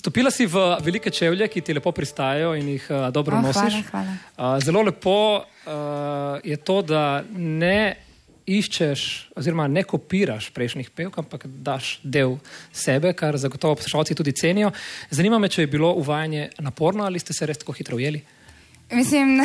Stopila 0.04 0.28
si 0.28 0.44
v 0.44 0.60
velike 0.84 1.08
čevlje, 1.08 1.46
ki 1.48 1.62
ti 1.64 1.72
lepo 1.72 1.88
pristajajo 1.88 2.50
in 2.60 2.66
jih 2.74 2.90
uh, 2.92 3.06
dobro 3.08 3.38
O, 3.38 3.40
nosiš. 3.40 3.78
hvala, 3.88 4.16
Uh, 4.36 4.58
zelo 4.60 4.82
lepo 4.84 5.40
uh, 5.40 6.36
je 6.44 6.56
to, 6.60 6.82
da 6.84 7.24
ne 7.32 7.96
iščeš 8.44 9.32
oziroma 9.32 9.64
ne 9.64 9.80
kopiraš 9.88 10.50
prejšnjih 10.52 10.90
pevk, 10.92 11.16
ampak 11.22 11.46
daš 11.48 11.94
del 12.04 12.36
sebe, 12.68 13.14
kar 13.16 13.38
zagotovo 13.40 13.78
poslušalci 13.80 14.14
tudi 14.14 14.36
cenijo. 14.36 14.74
Zanima 15.08 15.38
me, 15.40 15.48
če 15.48 15.64
je 15.64 15.72
bilo 15.72 15.94
uvajanje 15.96 16.50
naporno 16.58 17.08
ali 17.08 17.18
ste 17.18 17.32
se 17.32 17.48
res 17.48 17.64
tako 17.64 17.72
hitro 17.72 17.96
ujeli. 17.96 18.20
Mislim, 18.90 19.40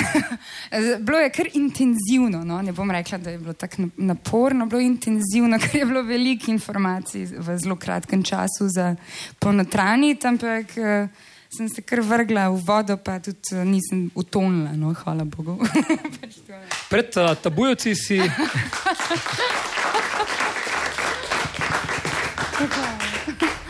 bilo 1.05 1.17
je 1.17 1.29
kar 1.29 1.47
intenzivno. 1.53 2.43
No? 2.43 2.61
Ne 2.61 2.71
bom 2.71 2.91
rekla, 2.91 3.17
da 3.17 3.29
je 3.29 3.37
bilo 3.37 3.53
tako 3.53 3.81
na- 3.81 3.89
naporno, 3.97 4.65
bilo 4.65 4.79
je 4.79 4.87
intenzivno, 4.87 5.59
ker 5.63 5.75
je 5.75 5.85
bilo 5.85 6.01
veliko 6.03 6.51
informacij 6.51 7.25
v 7.25 7.57
zelo 7.57 7.75
kratkem 7.75 8.23
času 8.23 8.67
za 8.67 8.95
ponotraniti, 9.39 10.27
ampak 10.27 10.77
eh, 10.77 11.07
sem 11.57 11.69
se 11.69 11.81
kar 11.81 11.99
vrgla 12.01 12.49
v 12.49 12.61
vodo, 12.65 12.97
pa 12.97 13.19
tudi 13.19 13.39
eh, 13.51 13.65
nisem 13.65 14.11
utonila, 14.15 14.71
no? 14.71 14.93
hvala 14.93 15.23
Bogu. 15.23 15.57
Pač. 16.21 16.35
Pred 16.89 17.17
uh, 17.17 17.35
tabujevci 17.41 17.95
si. 17.95 18.21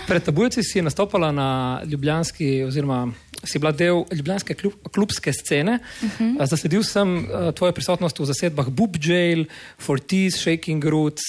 Pred 0.07 0.23
tabujci 0.25 0.63
si 0.63 0.81
nastopala 0.81 1.31
na 1.31 1.81
Ljubljanski, 1.85 2.63
oziroma 2.63 3.07
si 3.43 3.59
bila 3.59 3.71
del 3.71 4.03
Ljubljanske 4.11 4.53
klub, 4.53 4.73
klubske 4.91 5.33
scene. 5.33 5.79
Uh 6.01 6.09
-huh. 6.19 6.45
Zasledil 6.47 6.83
sem 6.83 7.17
uh, 7.17 7.53
tvojo 7.53 7.71
prisotnost 7.71 8.19
v 8.19 8.25
zasedbah 8.25 8.69
Boob 8.69 8.97
Jail, 9.01 9.45
Fortis, 9.77 10.35
Shaking 10.35 10.85
Roots. 10.85 11.21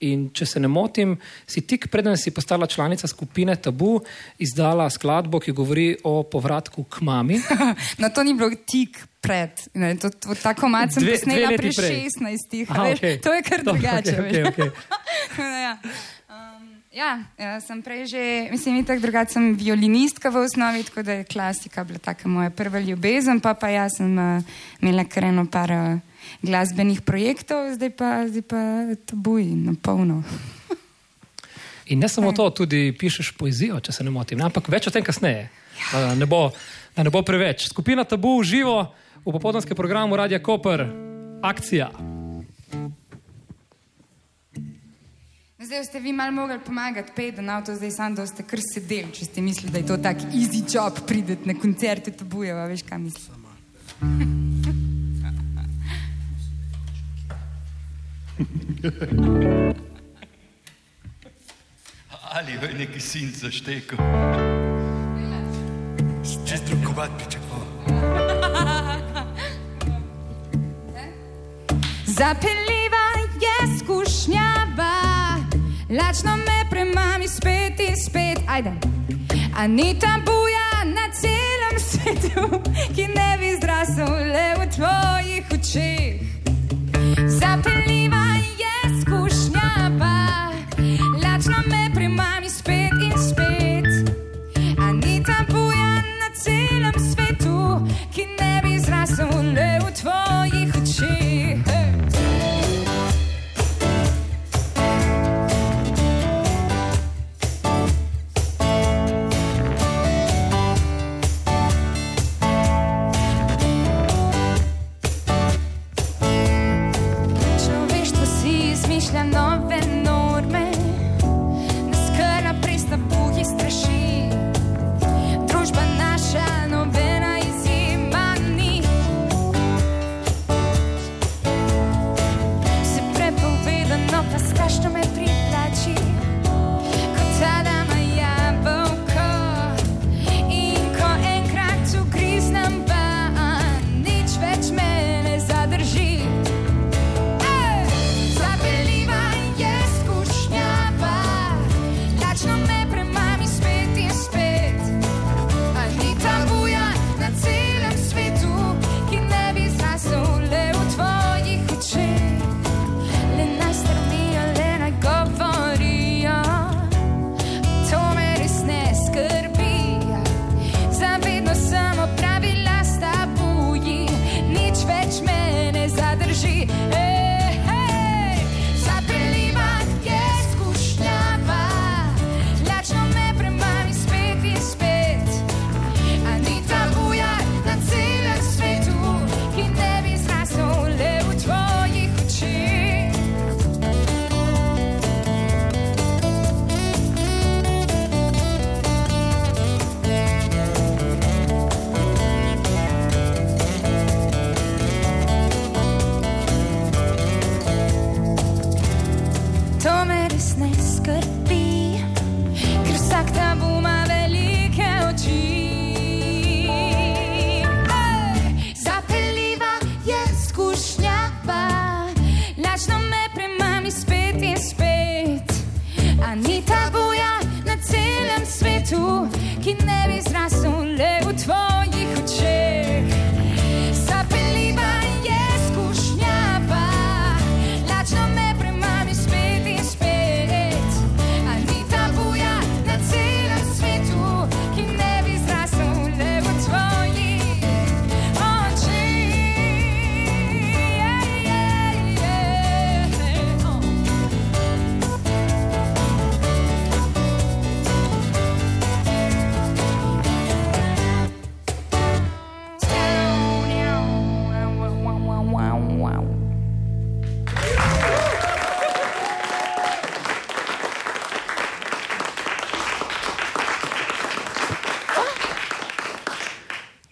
In 0.00 0.30
če 0.30 0.46
se 0.46 0.60
ne 0.60 0.68
motim, 0.68 1.16
si 1.46 1.60
tik 1.60 1.88
preden 1.88 2.16
si 2.16 2.30
postala 2.30 2.66
članica 2.66 3.06
skupine 3.06 3.56
Tabu, 3.56 4.00
izdala 4.38 4.90
skladbo, 4.90 5.40
ki 5.40 5.52
govori 5.52 5.96
o 6.04 6.22
povratku 6.22 6.84
k 6.84 7.00
mami. 7.00 7.40
No, 7.98 8.08
to 8.14 8.22
ni 8.22 8.34
bilo 8.34 8.50
tik 8.66 8.98
pred. 9.20 9.50
Ne, 9.74 9.96
to, 9.96 10.10
to, 10.10 10.34
tako 10.42 10.68
malo 10.68 10.90
sem 10.90 11.02
Dve- 11.02 11.10
dve 11.10 11.18
posnela 11.18 11.50
leti 11.50 11.56
pri 11.62 11.70
prej. 11.76 12.04
16. 12.20 12.66
Aha, 12.68 12.82
veš, 12.82 12.98
okej. 12.98 13.20
To 13.20 13.34
je 13.34 13.42
kar 13.42 13.62
Dobro, 13.64 13.80
drugače. 13.80 14.12
okej, 14.20 14.42
veš. 14.42 14.48
okej, 14.48 14.68
okej. 14.68 14.70
ja. 15.66 15.78
Um, 16.28 16.75
ja, 16.96 17.20
ja, 17.38 17.60
sem 17.60 17.82
prej 17.84 18.06
že, 18.08 18.22
mislim, 18.50 18.80
tako 18.84 19.04
drugače 19.04 19.36
sem 19.36 19.52
violinistka 19.54 20.32
v 20.32 20.46
osnovi, 20.48 20.84
tako 20.88 21.02
da 21.02 21.20
je 21.20 21.28
klasika 21.28 21.84
bila 21.84 21.98
taka 21.98 22.28
moja 22.28 22.50
prva 22.50 22.80
ljubezen, 22.80 23.40
pa 23.40 23.54
pa 23.54 23.68
jaz 23.68 23.98
sem 24.00 24.18
uh, 24.18 24.42
imela 24.80 25.04
kar 25.04 25.28
eno 25.28 25.46
par 25.46 25.70
uh, 25.70 26.00
glasbenih 26.42 27.00
projektov, 27.04 27.74
zdaj 27.76 27.90
pa, 27.90 28.10
zdaj 28.28 28.42
pa 28.48 28.62
tabuj 29.04 29.44
na 29.44 29.76
polno. 29.82 30.22
In 31.92 32.00
ne 32.02 32.08
samo 32.08 32.32
to, 32.32 32.50
tudi 32.50 32.90
pišeš 32.98 33.36
poezijo, 33.38 33.78
če 33.80 33.92
se 33.92 34.04
ne 34.04 34.10
motim, 34.10 34.40
ampak 34.42 34.72
več 34.72 34.88
o 34.88 34.90
tem 34.90 35.04
kasneje. 35.06 35.46
Da 35.92 36.16
ne 36.18 36.26
bo, 36.26 36.50
da 36.96 37.04
ne 37.06 37.12
bo 37.14 37.22
preveč. 37.22 37.68
Skupina 37.70 38.02
Tabu 38.02 38.40
v 38.40 38.48
živo 38.48 38.76
v 39.22 39.30
popoldanskem 39.30 39.78
programu 39.78 40.18
Radia 40.18 40.42
Koper, 40.42 40.88
akcija. 41.46 42.15
Zdaj 45.66 45.84
ste 45.84 46.00
vi 46.00 46.12
malo 46.12 46.32
mogli 46.32 46.58
pomagati, 46.66 47.12
pejte 47.16 47.42
na 47.42 47.56
avto, 47.58 47.74
zdaj 47.74 47.90
sam, 47.90 48.14
da 48.14 48.26
ste 48.26 48.44
kar 48.46 48.60
sedeli, 48.62 49.10
če 49.12 49.24
ste 49.26 49.42
mislili, 49.42 49.72
da 49.74 49.78
je 49.80 49.86
to 49.86 49.96
tak 49.98 50.20
easy 50.30 50.62
job, 50.62 51.00
pridete 51.08 51.42
na 51.48 51.54
koncerte 51.58 52.12
tabujeva, 52.14 52.68
veš 52.70 52.84
kaj 52.86 52.98
mislim. 52.98 53.46
Ali 62.30 62.52
je 62.52 62.74
neki 62.78 63.00
sin 63.00 63.32
zaštekel? 63.34 63.98
Čez 66.46 66.60
drugovat 66.70 67.10
pričakoval. 67.18 67.66
Zapeljiva 72.06 72.75
lačno 75.90 76.36
me 76.36 76.70
premami 76.70 77.28
spet 77.28 77.80
in 77.80 77.96
spet, 77.96 78.38
ajde. 78.48 78.72
A 79.56 79.66
ni 79.66 79.98
tabuja 79.98 80.84
na 80.84 81.12
celem 81.12 81.78
svetu, 81.88 82.60
ki 82.94 83.06
ne 83.06 83.36
bi 83.40 83.56
zrasel 83.60 84.12
le 84.32 84.54
v 84.58 84.70
tvojih 84.76 85.44
očeh. 85.54 86.20
Zapeljiva 87.26 88.25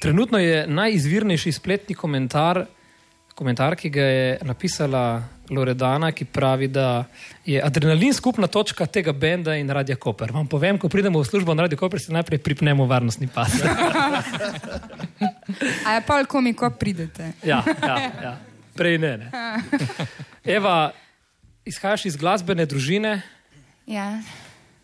Trenutno 0.04 0.38
je 0.38 0.66
najizvirnejši 0.66 1.52
spletni 1.52 1.94
komentar, 1.94 2.66
komentar, 3.34 3.76
ki 3.76 3.90
ga 3.90 4.02
je 4.02 4.38
napisala 4.44 5.22
Loredana, 5.50 6.12
ki 6.12 6.24
pravi, 6.24 6.68
da 6.68 7.04
je 7.46 7.62
adrenalin 7.64 8.12
skupna 8.12 8.46
točka 8.46 8.86
tega 8.86 9.12
benda 9.12 9.56
in 9.56 9.70
Radia 9.70 9.96
Koper. 9.96 10.32
Vam 10.32 10.46
povem, 10.46 10.78
ko 10.78 10.88
pridemo 10.92 11.22
v 11.22 11.24
službo 11.24 11.54
na 11.54 11.64
Radio 11.64 11.78
Koper, 11.80 12.00
se 12.00 12.12
najprej 12.12 12.38
pripnemo 12.38 12.86
varnostni 12.86 13.28
pas. 13.32 13.48
A 15.86 15.96
je 15.96 16.02
pa 16.06 16.24
komi, 16.28 16.52
ko 16.52 16.68
pridete? 16.70 17.32
ja, 17.42 17.64
ja, 17.82 17.96
ja. 18.22 18.36
Prej 18.76 18.98
ne. 18.98 19.16
ne. 19.16 19.30
Eva, 20.56 20.92
izhajaš 21.64 22.04
iz 22.12 22.16
glasbene 22.16 22.66
družine, 22.66 23.22
Ja, 23.86 24.20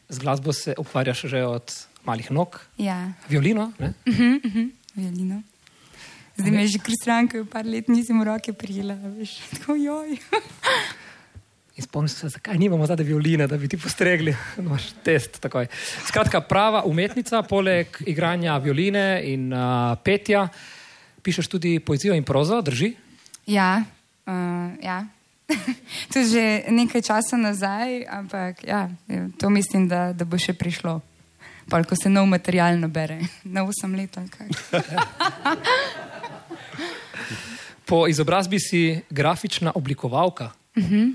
z 0.09 0.19
glasbo 0.19 0.53
se 0.53 0.75
ukvarjaš 0.79 1.21
že 1.21 1.45
od 1.45 1.73
malih 2.05 2.31
nog, 2.31 2.61
ja, 2.77 3.13
violino. 3.29 3.73
Ne? 3.79 3.93
Violino. 5.01 5.41
Zdaj 6.41 6.53
me 6.53 6.65
je 6.65 6.77
že 6.77 6.81
kar 6.81 6.95
stranka, 6.97 7.45
par 7.45 7.67
let 7.67 7.89
nisem 7.89 8.21
v 8.21 8.25
roke 8.25 8.53
prijela, 8.53 8.97
veš, 9.19 9.37
tako 9.59 9.77
joj. 9.77 10.17
In 11.77 11.85
spomnim 11.85 12.09
se, 12.09 12.29
zakaj 12.29 12.59
nimamo 12.59 12.85
zdaj 12.87 13.05
violine, 13.05 13.47
da 13.49 13.57
bi 13.57 13.69
ti 13.69 13.79
postregli, 13.81 14.35
imaš 14.63 14.91
test 15.05 15.41
takoj. 15.41 15.69
Skratka, 16.07 16.41
prava 16.41 16.83
umetnica, 16.85 17.43
poleg 17.43 17.97
igranja 18.07 18.59
violine 18.61 19.23
in 19.25 19.53
uh, 19.53 19.97
petja, 20.05 20.49
pišeš 21.23 21.49
tudi 21.49 21.79
poezijo 21.81 22.15
in 22.17 22.25
prozo, 22.25 22.61
drži? 22.61 22.93
Ja, 23.47 23.83
uh, 24.27 24.77
ja. 24.85 25.07
to 26.13 26.19
je 26.19 26.25
že 26.25 26.45
nekaj 26.71 27.03
časa 27.03 27.37
nazaj, 27.37 28.05
ampak 28.07 28.65
ja, 28.65 28.91
to 29.41 29.51
mislim, 29.51 29.89
da, 29.89 30.13
da 30.13 30.25
bo 30.25 30.39
še 30.39 30.55
prišlo. 30.55 31.01
Pol, 31.71 31.85
ko 31.87 31.95
se 31.95 32.11
nov 32.11 32.27
material 32.27 32.79
nabere, 32.81 33.21
na 33.55 33.63
8 33.63 33.97
let. 33.97 34.19
ali 34.19 34.29
kaj. 34.29 34.49
Po 37.91 38.07
izobrazbi 38.07 38.59
si 38.61 39.01
grafična 39.11 39.73
oblikovalka. 39.75 40.51
Uh 40.77 40.85
-huh. 40.85 41.15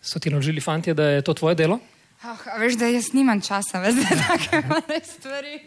So 0.00 0.18
ti 0.18 0.30
naložili 0.30 0.60
fanti, 0.60 0.94
da 0.94 1.04
je 1.04 1.22
to 1.22 1.34
tvoje 1.34 1.54
delo? 1.54 1.78
Oh, 2.24 2.60
veš, 2.60 2.74
da 2.74 2.86
jaz 2.86 3.12
nimam 3.12 3.40
časa 3.40 3.92
za 3.92 4.02
take 4.28 4.62
male 4.68 5.00
stvari. 5.04 5.60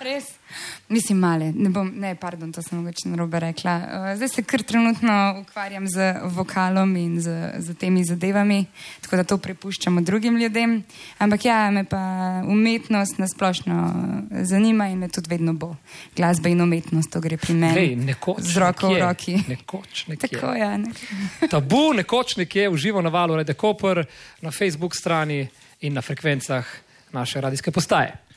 Res. 0.00 0.37
Mislim, 0.88 1.18
male, 1.18 1.52
ne 1.52 1.68
bom, 1.68 1.90
ne, 1.94 2.14
pardon, 2.16 2.52
to 2.52 2.62
sem 2.62 2.78
mogoče 2.78 3.08
narobe 3.08 3.40
rekla. 3.40 3.76
Uh, 3.76 4.16
zdaj 4.16 4.28
se 4.28 4.42
kar 4.42 4.62
trenutno 4.62 5.36
ukvarjam 5.42 5.88
z 5.88 6.14
vokalom 6.24 6.96
in 6.96 7.20
z, 7.20 7.50
z 7.58 7.74
temi 7.74 8.04
zadevami, 8.04 8.64
tako 9.00 9.16
da 9.16 9.24
to 9.24 9.38
prepuščamo 9.38 10.00
drugim 10.00 10.38
ljudem. 10.40 10.82
Ampak 11.18 11.44
ja, 11.44 11.70
me 11.70 11.84
pa 11.84 12.00
umetnost 12.48 13.18
nasplošno 13.18 13.92
zanima 14.42 14.86
in 14.88 14.98
me 14.98 15.08
tudi 15.08 15.28
vedno 15.30 15.52
bo. 15.52 15.74
Glasba 16.16 16.48
in 16.48 16.60
umetnost, 16.64 17.12
to 17.12 17.20
gre 17.20 17.36
pri 17.36 17.54
meni. 17.54 17.76
Lej, 17.76 17.96
nekoč, 17.96 18.40
z 18.48 18.56
roko 18.56 18.88
v 18.88 18.92
nekje, 18.92 19.04
roki. 19.04 19.34
Nekoč, 19.48 20.06
nekje. 20.06 20.28
Tako 20.28 20.54
ja, 20.56 20.70
nek 20.76 20.96
Tabu 21.52 21.82
nekoč 22.00 22.36
nekje 22.40 22.68
uživo 22.68 23.02
na 23.02 23.12
valu 23.12 23.36
Rede 23.36 23.54
Koper, 23.54 24.06
na 24.40 24.50
Facebook 24.50 24.96
strani 24.96 25.42
in 25.80 25.92
na 25.92 26.02
frekvencah 26.02 26.64
naše 27.12 27.40
radijske 27.40 27.70
postaje. 27.70 28.27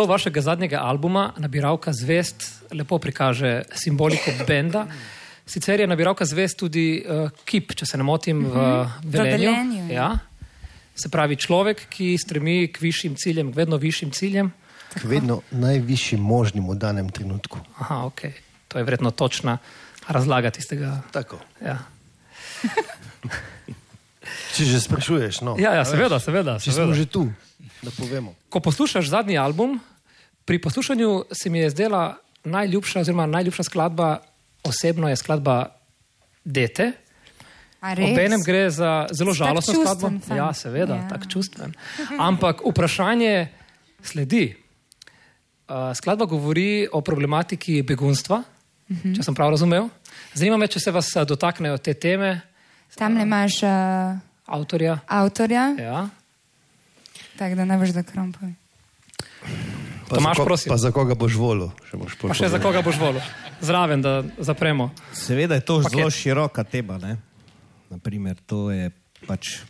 Naslov 0.00 0.14
vašega 0.16 0.40
zadnjega 0.40 0.78
albuma, 0.80 1.32
Nabiralka 1.36 1.92
zvest, 1.92 2.62
lepo 2.72 2.96
prikaže 2.98 3.66
simboliko 3.76 4.32
benda. 4.48 4.86
Sicer 5.44 5.80
je 5.80 5.86
nabiralka 5.86 6.24
zvest 6.24 6.56
tudi 6.56 7.04
uh, 7.04 7.28
kip, 7.44 7.74
če 7.76 7.84
se 7.84 8.00
ne 8.00 8.06
motim, 8.08 8.40
v 8.48 8.62
Velenju. 9.04 9.50
Velenju, 9.50 9.82
ja. 9.92 10.06
Se 10.96 11.10
pravi, 11.12 11.36
človek, 11.36 11.82
ki 11.92 12.14
stremi 12.16 12.70
k 12.72 12.80
višjim 12.80 13.18
ciljem, 13.20 13.52
k 13.52 13.60
vedno 13.60 13.76
višjim 13.76 14.14
ciljem. 14.16 14.48
K 14.94 15.04
vedno 15.04 15.42
najvišjim 15.52 16.24
možnim 16.24 16.72
v 16.72 16.78
danem 16.80 17.12
trenutku. 17.12 17.60
Aha, 17.84 18.06
ok. 18.08 18.24
To 18.72 18.80
je 18.80 18.88
verjetno 18.88 19.12
točna 19.12 19.58
razlaga 20.08 20.48
tistega. 20.48 21.02
Tako. 21.12 21.42
Ja, 21.60 21.76
Če 24.56 24.64
že 24.64 24.80
sprašuješ, 24.80 25.44
no. 25.44 25.60
ja, 25.60 25.76
ja 25.76 25.84
seveda, 25.84 26.16
veš, 26.16 26.24
seveda. 26.24 26.56
Če 26.56 26.72
seveda. 26.72 26.88
smo 26.88 26.96
že 26.96 27.06
tu, 27.12 27.28
da 27.82 27.90
povemo. 27.90 28.34
Ko 28.48 28.60
poslušaš 28.60 29.06
zadnji 29.06 29.38
album, 29.38 29.80
pri 30.44 30.58
poslušanju 30.58 31.24
se 31.32 31.50
mi 31.50 31.58
je 31.58 31.70
zdela 31.70 32.16
najljubša, 32.44 33.00
oziroma 33.00 33.26
najljubša 33.26 33.62
skladba, 33.62 34.18
osebno 34.62 35.08
je 35.08 35.16
skladba 35.16 35.66
Dete. 36.44 36.92
Obenem 37.82 38.42
gre 38.42 38.70
za 38.70 39.06
zelo 39.10 39.32
žalostno 39.32 39.74
skladbo. 39.74 40.08
fant. 40.08 40.28
Ja, 40.30 40.52
seveda, 40.52 40.94
Ja. 40.94 41.00
ja. 41.00 41.08
tako 41.08 41.24
čustven. 41.26 41.72
Ampak 42.18 42.60
vprašanje 42.62 43.48
sledi. 44.02 44.56
Uh, 45.68 45.94
skladba 45.94 46.24
govori 46.24 46.88
o 46.92 47.00
problematiki 47.00 47.82
begunstva, 47.82 48.36
uh 48.36 48.44
Mhm. 48.90 49.08
-huh. 49.08 49.16
če 49.16 49.22
sem 49.22 49.34
prav 49.34 49.50
razumel. 49.50 49.88
Zanima 50.34 50.56
me, 50.56 50.66
če 50.66 50.80
se 50.80 50.90
vas 50.90 51.16
a, 51.16 51.24
dotaknejo 51.24 51.78
te 51.78 51.94
teme, 51.94 52.40
Tam 52.94 53.14
le 53.14 53.22
imaš 53.22 53.62
uh, 53.62 53.68
avtorja. 54.46 54.98
avtorja, 55.06 55.76
Ja. 55.78 56.08
Tako 57.40 57.56
da 57.56 57.64
ne 57.64 57.76
veš, 57.80 57.94
da 57.96 58.02
krompoj. 58.04 58.52
Pa 60.08 60.16
Tomaž, 60.18 60.36
za 60.36 60.42
ko- 60.42 60.44
prosim. 60.44 60.68
Pa 60.68 60.76
za 60.76 60.90
koga 60.92 61.14
boš 61.16 61.38
volil? 61.40 61.70
Še 61.88 61.96
moraš 61.96 62.14
Pa 62.20 62.36
še 62.36 62.50
za 62.52 62.60
koga 62.60 62.82
boš 62.84 62.98
volil? 63.00 63.24
Zraven, 63.64 64.04
da 64.04 64.20
zapremo. 64.36 64.90
Seveda 65.16 65.56
je 65.56 65.64
to 65.64 65.80
Paket. 65.80 65.96
zelo 65.96 66.10
široka 66.10 66.64
tema. 66.68 66.98
Ne? 67.00 67.16
Naprimer, 67.88 68.36
to 68.44 68.68
je 68.68 68.90
pač. 69.24 69.64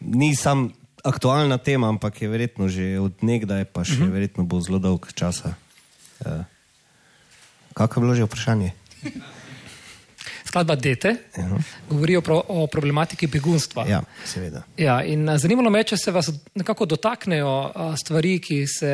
Ni 0.00 0.32
sam 0.32 0.72
aktualna 1.04 1.58
tema, 1.58 1.92
ampak 1.92 2.22
je 2.22 2.28
verjetno 2.32 2.68
že 2.72 2.96
od 2.96 3.20
nekdaj, 3.20 3.68
pa 3.68 3.84
še 3.84 4.00
uh 4.00 4.08
-huh. 4.08 4.12
verjetno 4.12 4.44
bo 4.48 4.60
zelo 4.60 4.78
dolg 4.78 5.12
časa. 5.12 5.54
Uh, 6.24 6.44
Kako 7.76 8.00
je 8.00 8.02
bilo 8.02 8.14
že 8.14 8.24
vprašanje? 8.24 8.72
Skladba 10.56 10.74
Dete 10.74 11.16
Ja. 11.36 11.48
govori 11.90 12.16
o, 12.16 12.20
pro, 12.20 12.42
o 12.48 12.66
problematiki 12.66 13.26
begunstva. 13.26 13.84
Ja, 13.88 14.00
seveda. 14.24 14.62
Ja, 14.76 15.02
in 15.04 15.28
a, 15.28 15.36
zanimalo 15.38 15.70
me, 15.70 15.82
je, 15.82 15.90
če 15.92 15.96
se 15.96 16.12
vas 16.12 16.30
nekako 16.54 16.86
dotaknejo 16.86 17.50
a, 17.74 17.88
stvari, 17.96 18.38
ki 18.40 18.62
se 18.66 18.92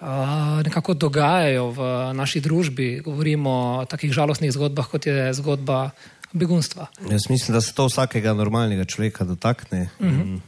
a, 0.00 0.60
nekako 0.64 0.94
dogajajo 0.94 1.70
v 1.72 1.86
naši 2.12 2.42
družbi. 2.44 2.88
Govorimo 3.04 3.54
o 3.80 3.86
takih 3.88 4.12
žalostnih 4.12 4.52
zgodbah, 4.52 4.90
kot 4.90 5.08
je 5.08 5.32
zgodba 5.40 5.90
begunstva. 6.32 6.90
Jaz 7.08 7.30
mislim, 7.32 7.56
da 7.56 7.64
se 7.64 7.72
to 7.74 7.88
vsakega 7.88 8.34
normalnega 8.36 8.84
človeka 8.84 9.24
dotakne. 9.24 9.88
Uh 9.98 10.06
-huh. 10.06 10.40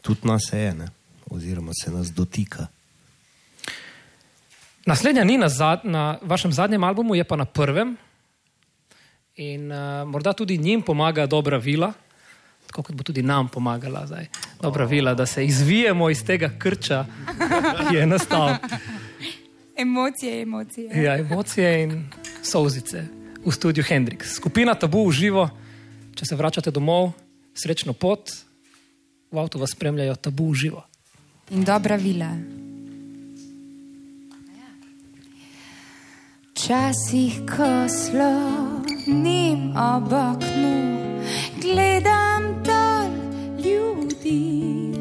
Tudi 0.00 0.28
nas 0.28 0.48
je, 0.52 0.74
ne? 0.74 0.88
oziroma 1.30 1.72
se 1.84 1.90
nas 1.90 2.12
dotika. 2.12 2.66
Naslednja 4.86 5.24
ni 5.24 5.38
na, 5.38 5.48
zad, 5.48 5.80
na 5.84 6.18
vašem 6.22 6.52
zadnjem 6.52 6.84
albumu, 6.84 7.14
je 7.14 7.24
pa 7.24 7.36
na 7.36 7.44
prvem. 7.44 7.96
In 9.36 9.72
uh, 9.72 10.08
morda 10.08 10.32
tudi 10.32 10.58
njim 10.58 10.82
pomaga 10.82 11.26
dobra 11.26 11.56
vila, 11.58 11.92
tako 12.66 12.82
kot 12.82 12.94
bo 12.94 13.02
tudi 13.02 13.22
nam 13.22 13.48
pomagala 13.48 14.06
zdaj. 14.06 14.26
Dobra 14.62 14.84
vila, 14.84 15.14
da 15.14 15.26
se 15.26 15.44
izvijemo 15.46 16.10
iz 16.10 16.24
tega 16.24 16.50
krča, 16.58 17.06
ki 17.90 17.96
je 17.96 18.06
nastal. 18.06 18.54
Emocije, 19.76 20.42
emocije. 20.42 21.02
Ja, 21.02 21.18
emocije 21.18 21.82
in 21.82 22.04
solzice 22.42 23.04
v 23.44 23.52
studiu 23.52 23.84
Hendrix. 23.84 24.38
Skupina 24.38 24.74
Tabu 24.74 25.08
v 25.08 25.12
živo, 25.12 25.48
če 26.14 26.26
se 26.26 26.36
vračate 26.36 26.70
domov, 26.70 27.12
srečno 27.54 27.92
pot, 27.92 28.30
v 29.34 29.38
avtu 29.38 29.58
vas 29.58 29.74
spremljajo 29.74 30.14
Tabu 30.14 30.52
v 30.52 30.54
živo. 30.54 30.84
In 31.50 31.66
dobra 31.66 31.96
vila. 31.96 32.30
Včasih, 36.54 37.42
ko 37.50 37.84
slonim 39.04 39.72
ob 39.76 40.12
oknu, 40.12 40.98
gledam 41.62 42.42
dol 42.64 43.10
ljudi, 43.64 44.92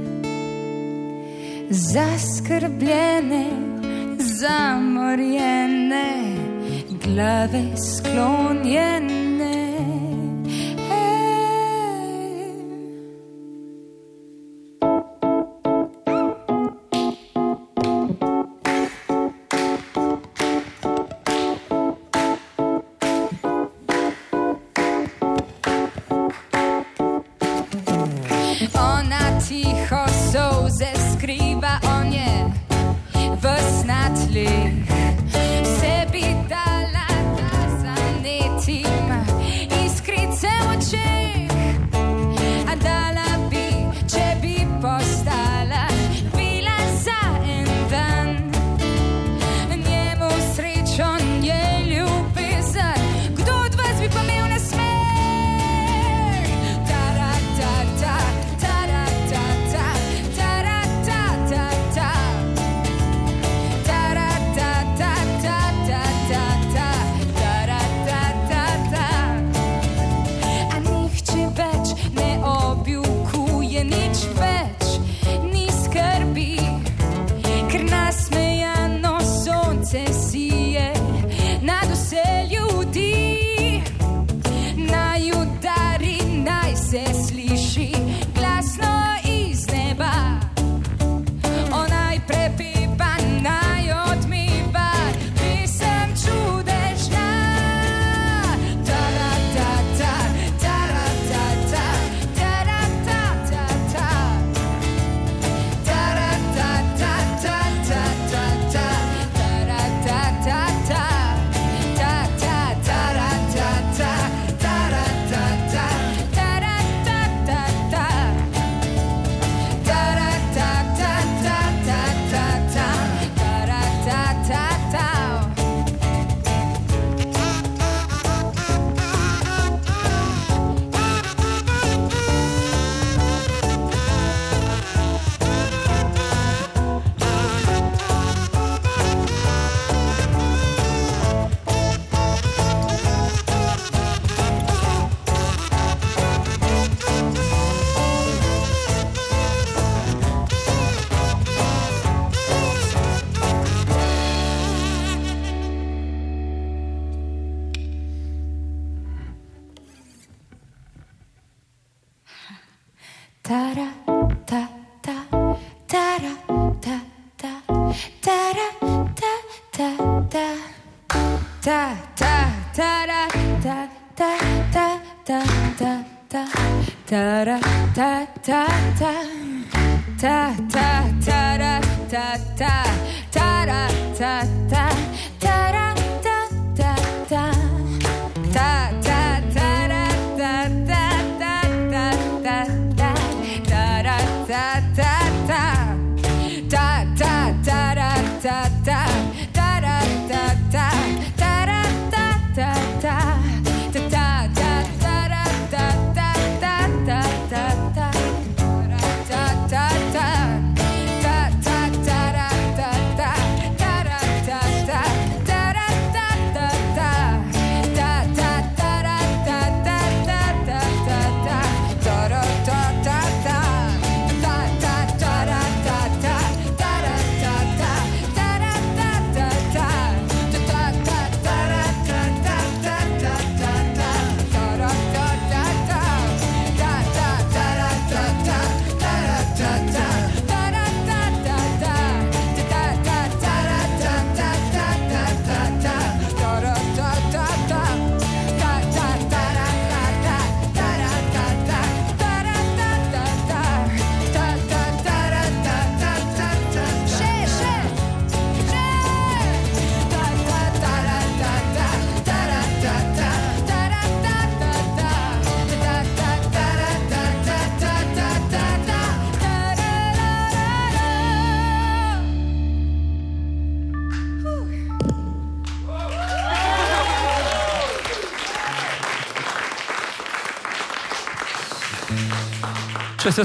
zaskrbljene, 1.69 3.45
zamorjene, 4.19 6.07
glave 7.03 7.63
sklonjene. 7.77 9.32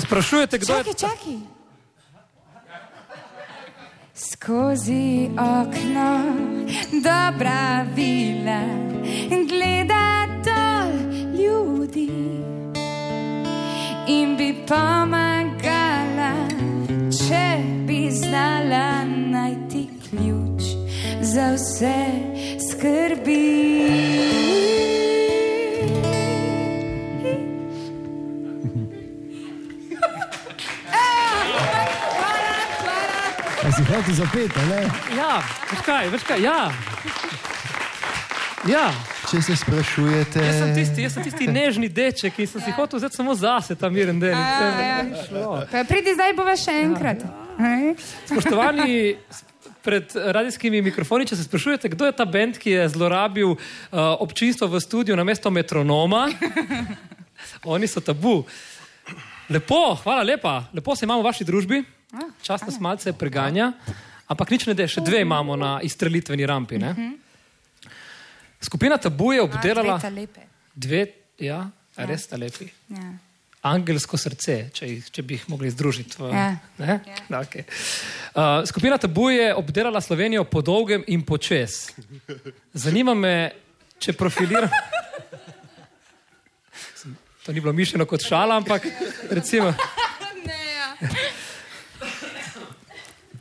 Se 0.01 0.07
sprašujete, 0.07 0.59
kdo 0.59 0.73
je 0.73 0.85
Čakaj, 0.85 0.95
čakaj. 0.95 1.35
Skozi 4.15 5.29
okno 5.33 6.23
dobra 6.93 7.87
vila 7.95 8.63
gleda 9.49 10.27
dol 10.45 10.93
ljudi 11.41 12.11
in 14.09 14.37
bi 14.37 14.55
pomagala, 14.67 16.33
če 17.11 17.63
bi 17.87 18.11
znala 18.11 19.05
najti 19.05 19.89
ključ 20.11 20.63
za 21.21 21.55
vse 21.55 22.05
skrbi. 22.71 24.88
Si 33.79 33.85
hotel 33.87 34.15
zapeti, 34.15 34.59
ne? 34.67 34.81
Ja, 35.15 35.39
veš 35.71 35.81
kaj, 35.87 36.09
veš 36.11 36.23
kaj, 36.27 36.41
ja. 36.43 36.59
Ja, 38.67 38.89
Če 39.31 39.39
se 39.41 39.55
sprašujete. 39.57 40.43
jaz 40.43 40.57
sem 40.59 40.71
tisti, 40.75 41.03
jaz 41.05 41.15
sem 41.15 41.23
tisti 41.23 41.47
nežni 41.47 41.87
deček, 41.89 42.35
ki 42.35 42.47
sem 42.47 42.61
si 42.61 42.73
hotel 42.75 42.99
vzeti 42.99 43.15
samo 43.15 43.35
zase 43.35 43.77
ta 43.79 43.87
miren 43.89 44.19
del. 44.19 44.35
ja. 44.35 45.05
Pa 45.71 45.85
pridi 45.87 46.11
zdaj 46.13 46.35
bova 46.35 46.57
še 46.57 46.75
enkrat. 46.83 47.23
Ej? 47.57 47.95
Spoštovani, 48.27 48.91
s- 49.31 49.45
pred 49.79 50.11
radijskimi 50.13 50.83
mikrofoni, 50.83 51.25
če 51.25 51.39
se 51.39 51.47
sprašujete, 51.47 51.89
kdo 51.89 52.05
je 52.05 52.13
ta 52.13 52.27
bend, 52.27 52.59
ki 52.59 52.75
je 52.75 52.89
zlorabil 52.91 53.55
uh, 53.55 53.61
občinstvo 54.19 54.67
v 54.67 54.83
studiu 54.83 55.15
na 55.17 55.23
mesto 55.25 55.49
metronoma, 55.51 56.27
oni 57.65 57.87
so 57.87 58.03
tabu. 58.03 58.43
Lepo, 59.49 59.95
hvala 60.03 60.27
lepa, 60.27 60.67
lepo 60.75 60.93
se 60.93 61.07
imamo 61.07 61.23
v 61.23 61.31
vaši 61.31 61.47
družbi, 61.47 61.79
čas 62.43 62.63
nas 62.67 62.81
malce 62.81 63.13
preganja, 63.13 63.73
ampak 64.27 64.51
nič 64.51 64.67
ne 64.67 64.75
de, 64.75 64.89
še 64.89 65.01
dve 65.05 65.21
imamo 65.21 65.57
na 65.57 65.79
izstrelitveni 65.83 66.47
rampi. 66.47 66.79
Ne? 66.79 66.95
Skupina 68.61 68.99
tabu 68.99 69.33
je 69.33 69.43
obdelala 69.43 69.99
Dve 70.03 70.27
dve, 70.75 71.07
ja, 71.39 71.71
res 71.97 72.25
sta 72.27 72.37
lepi. 72.37 72.69
Ja. 72.95 73.13
Angelsko 73.69 74.17
srce, 74.17 74.71
če, 74.73 74.87
jih, 74.87 75.07
če 75.11 75.23
bi 75.27 75.35
jih 75.35 75.49
mogli 75.51 75.71
združiti. 75.71 76.21
V, 76.23 76.31
Ja. 76.31 76.55
ne? 76.79 77.01
Da, 77.29 77.41
okay. 77.43 77.65
uh, 78.35 78.63
skupina 78.67 78.99
Tabu 78.99 79.31
je 79.35 79.51
obdelala 79.55 80.01
Slovenijo 80.01 80.45
po 80.47 80.63
dolgem 80.63 81.03
in 81.11 81.25
počes. 81.27 81.91
Zanima 82.73 83.15
me, 83.15 83.51
če 83.99 84.13
profiliram. 84.13 84.71
To 87.49 87.53
ni 87.57 87.63
bilo 87.65 87.73
mišljeno 87.73 88.05
kot 88.05 88.21
šala, 88.21 88.59
ampak 88.61 88.85
recimo. 89.31 89.73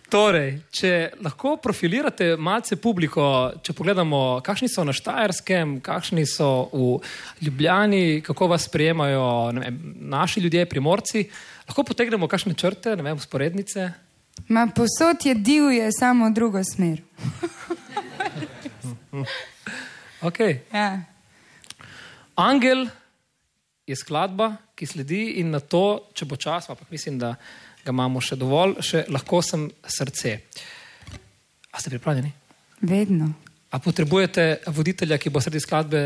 Torej, 0.08 0.54
če 0.72 0.90
lahko 1.20 1.58
profilirate 1.60 2.30
malce 2.40 2.78
publiko, 2.80 3.24
če 3.60 3.74
pogledamo, 3.76 4.40
kakšni 4.46 4.70
so 4.72 4.86
na 4.88 4.94
Štajerskem, 4.96 5.82
kakšni 5.84 6.24
so 6.24 6.70
v 6.72 7.02
Ljubljani, 7.44 8.22
kako 8.24 8.48
vas 8.54 8.70
sprejemajo 8.70 9.26
ne 9.58 9.66
vem, 9.66 9.82
naši 10.16 10.46
ljudje, 10.46 10.64
primorci, 10.72 11.26
lahko 11.68 11.84
potegnemo 11.92 12.30
kakšne 12.32 12.56
črte, 12.56 12.96
ne 12.96 13.04
vem, 13.04 13.20
usporednice. 13.20 13.90
Ma 14.48 14.64
posod 14.72 15.26
je 15.28 15.36
divje, 15.36 15.92
samo 15.92 16.30
v 16.30 16.36
drugo 16.40 16.64
smer. 16.64 17.04
Okay. 20.22 20.62
Ja. 20.72 21.04
Angel 22.36 22.88
je 23.88 23.96
skladba, 23.96 24.54
ki 24.78 24.88
sledi, 24.88 25.22
in 25.42 25.52
na 25.52 25.60
to, 25.60 26.08
če 26.16 26.26
bo 26.30 26.40
čas, 26.40 26.70
ampak 26.72 26.90
mislim, 26.94 27.20
da 27.20 27.36
ga 27.88 27.96
imamo 27.96 28.22
še 28.24 28.36
dovolj, 28.40 28.78
še 28.84 29.06
lahko 29.14 29.42
sem 29.46 29.68
srce. 29.88 30.36
A 31.72 31.80
ste 31.80 31.94
pripravljeni? 31.94 32.34
Vedno. 32.82 33.32
A 33.72 33.80
potrebujete 33.84 34.64
voditelja, 34.76 35.18
ki 35.20 35.32
bo 35.32 35.44
sredi 35.44 35.64
skladbe? 35.64 36.02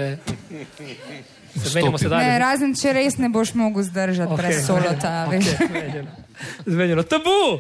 Se 1.52 1.74
menjamo 1.76 1.98
Vstopi. 1.98 2.04
sedaj. 2.06 2.26
Ne, 2.26 2.38
razen 2.42 2.74
če 2.80 2.94
res 2.96 3.18
ne 3.20 3.30
boš 3.34 3.54
mogel 3.60 3.84
zdržati 3.84 4.32
okay. 4.32 4.40
brez 4.40 4.66
solota. 4.66 5.14
veš. 5.32 5.52
Okay, 5.68 6.06
zmenjeno. 6.66 7.04
Tabu! 7.04 7.60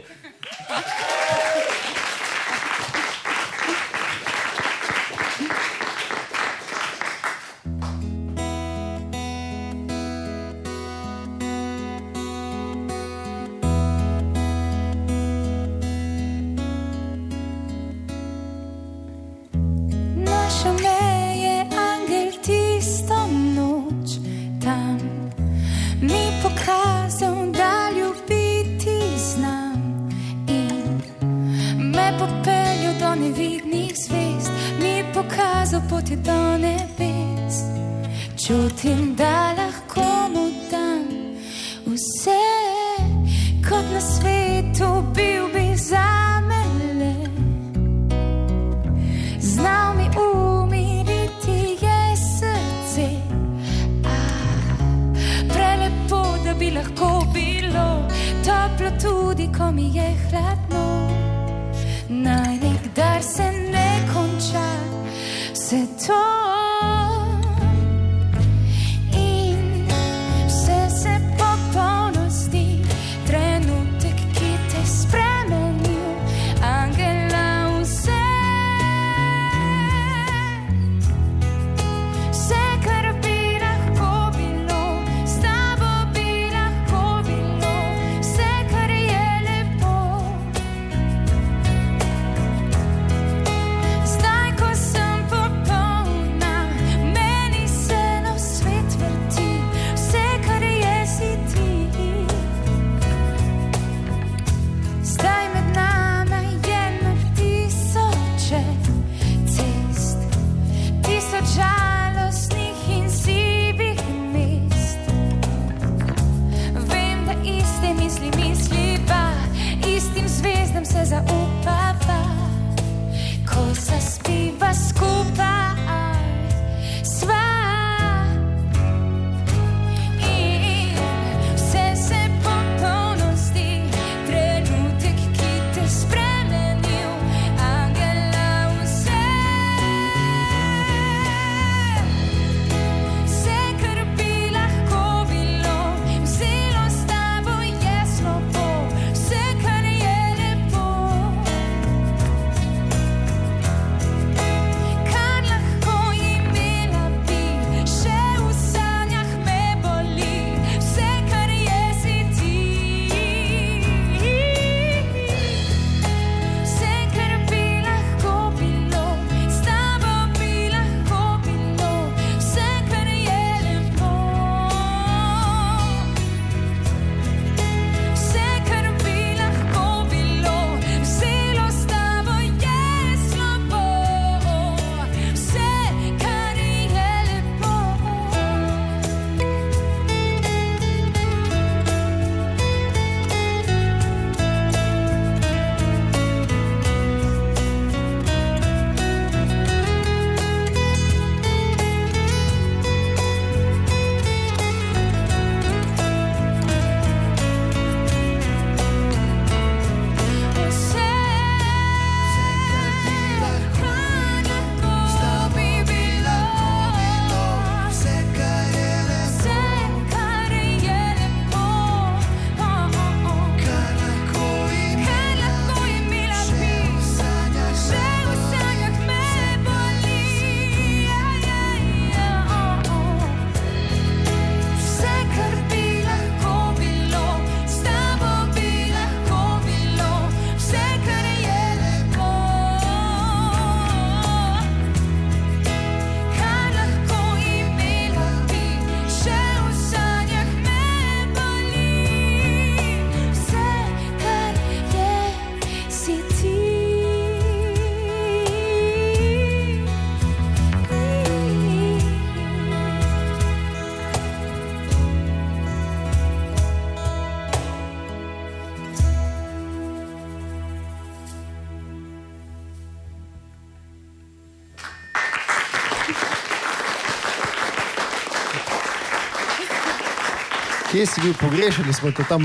Kje 280.91 281.05
si 281.07 281.21
bil 281.23 281.31
pogrešen, 281.39 281.87
smo 281.93 282.11
te 282.11 282.23
tam 282.27 282.43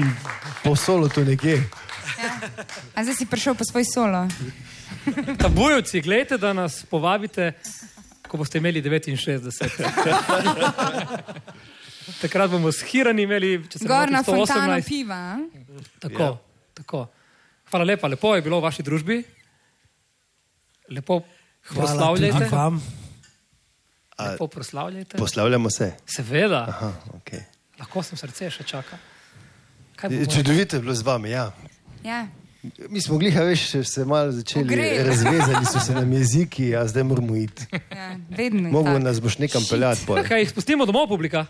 po 0.62 0.76
solu 0.78 1.08
tu 1.10 1.24
nekje. 1.26 1.58
A 2.94 3.02
zdaj 3.02 3.18
si 3.18 3.26
prišel 3.26 3.58
po 3.58 3.66
svoj 3.66 3.82
solo. 3.90 4.22
Tabujevci, 5.42 5.98
gledajte, 6.00 6.38
da 6.38 6.52
nas 6.54 6.86
povabite, 6.86 7.52
ko 8.28 8.36
boste 8.38 8.58
imeli 8.62 8.82
69. 8.82 9.50
Takrat 12.22 12.50
bomo 12.50 12.70
s 12.70 12.86
Hirani 12.86 13.22
imeli, 13.26 13.66
če 13.66 13.78
se 13.82 13.84
ne 13.84 13.88
Gor 13.90 14.06
na 14.14 14.22
motim, 14.22 14.38
fontano 14.38 14.78
118. 14.78 14.86
piva. 14.86 15.38
Tako, 16.06 16.22
ja. 16.22 16.30
tako. 16.78 17.02
Hvala 17.70 17.84
lepa, 17.90 18.06
lepo 18.14 18.34
je 18.38 18.46
bilo 18.46 18.62
v 18.62 18.66
vaši 18.68 18.82
družbi. 18.86 19.18
Lepo 20.94 21.18
proslavljajte. 21.74 22.46
vam. 22.54 22.78
Lepo 24.22 24.46
proslavljajte. 24.46 25.18
Poslavljamo 25.18 25.66
se. 25.70 25.96
Seveda, 26.06 26.62
Aha, 26.70 26.94
okay. 27.18 27.55
Lahko 27.78 28.02
sem 28.02 28.18
srce 28.18 28.50
še 28.50 28.64
čaka. 28.64 28.98
Čudovito 30.28 30.76
je 30.76 30.82
bilo 30.82 30.94
z 30.94 31.02
vami. 31.02 31.30
Ja. 31.30 31.52
Ja. 32.04 32.26
Mi 32.90 33.00
smo 33.00 33.18
gliha, 33.18 33.44
veš, 33.46 33.66
se 33.86 34.04
malo 34.04 34.32
začeli, 34.32 34.64
Ogreli. 34.64 35.02
razvezali 35.10 35.66
so 35.66 35.80
se 35.80 35.94
nam 35.94 36.12
jeziki, 36.12 36.72
a 36.76 36.82
zdaj 36.88 37.04
moramo 37.04 37.36
iti. 37.36 37.66
Ja, 37.72 38.16
vedno 38.28 38.68
je 38.68 38.72
Mogo 38.72 38.90
tako. 38.90 38.98
nas 38.98 39.20
boš 39.20 39.38
nekam 39.38 39.62
peljati. 39.70 40.06
pol. 40.06 40.18
Kaj 40.26 40.40
jih 40.40 40.50
spustimo 40.50 40.86
domov, 40.86 41.06
publika? 41.08 41.46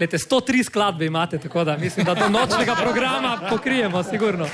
Lete, 0.00 0.18
103 0.18 0.64
skladbe 0.64 1.06
imate, 1.06 1.38
tako 1.38 1.64
da 1.64 1.76
mislim, 1.76 2.06
da 2.06 2.14
do 2.14 2.28
nočnega 2.28 2.74
programa 2.74 3.46
pokrijemo, 3.50 4.02
sigurno. 4.02 4.48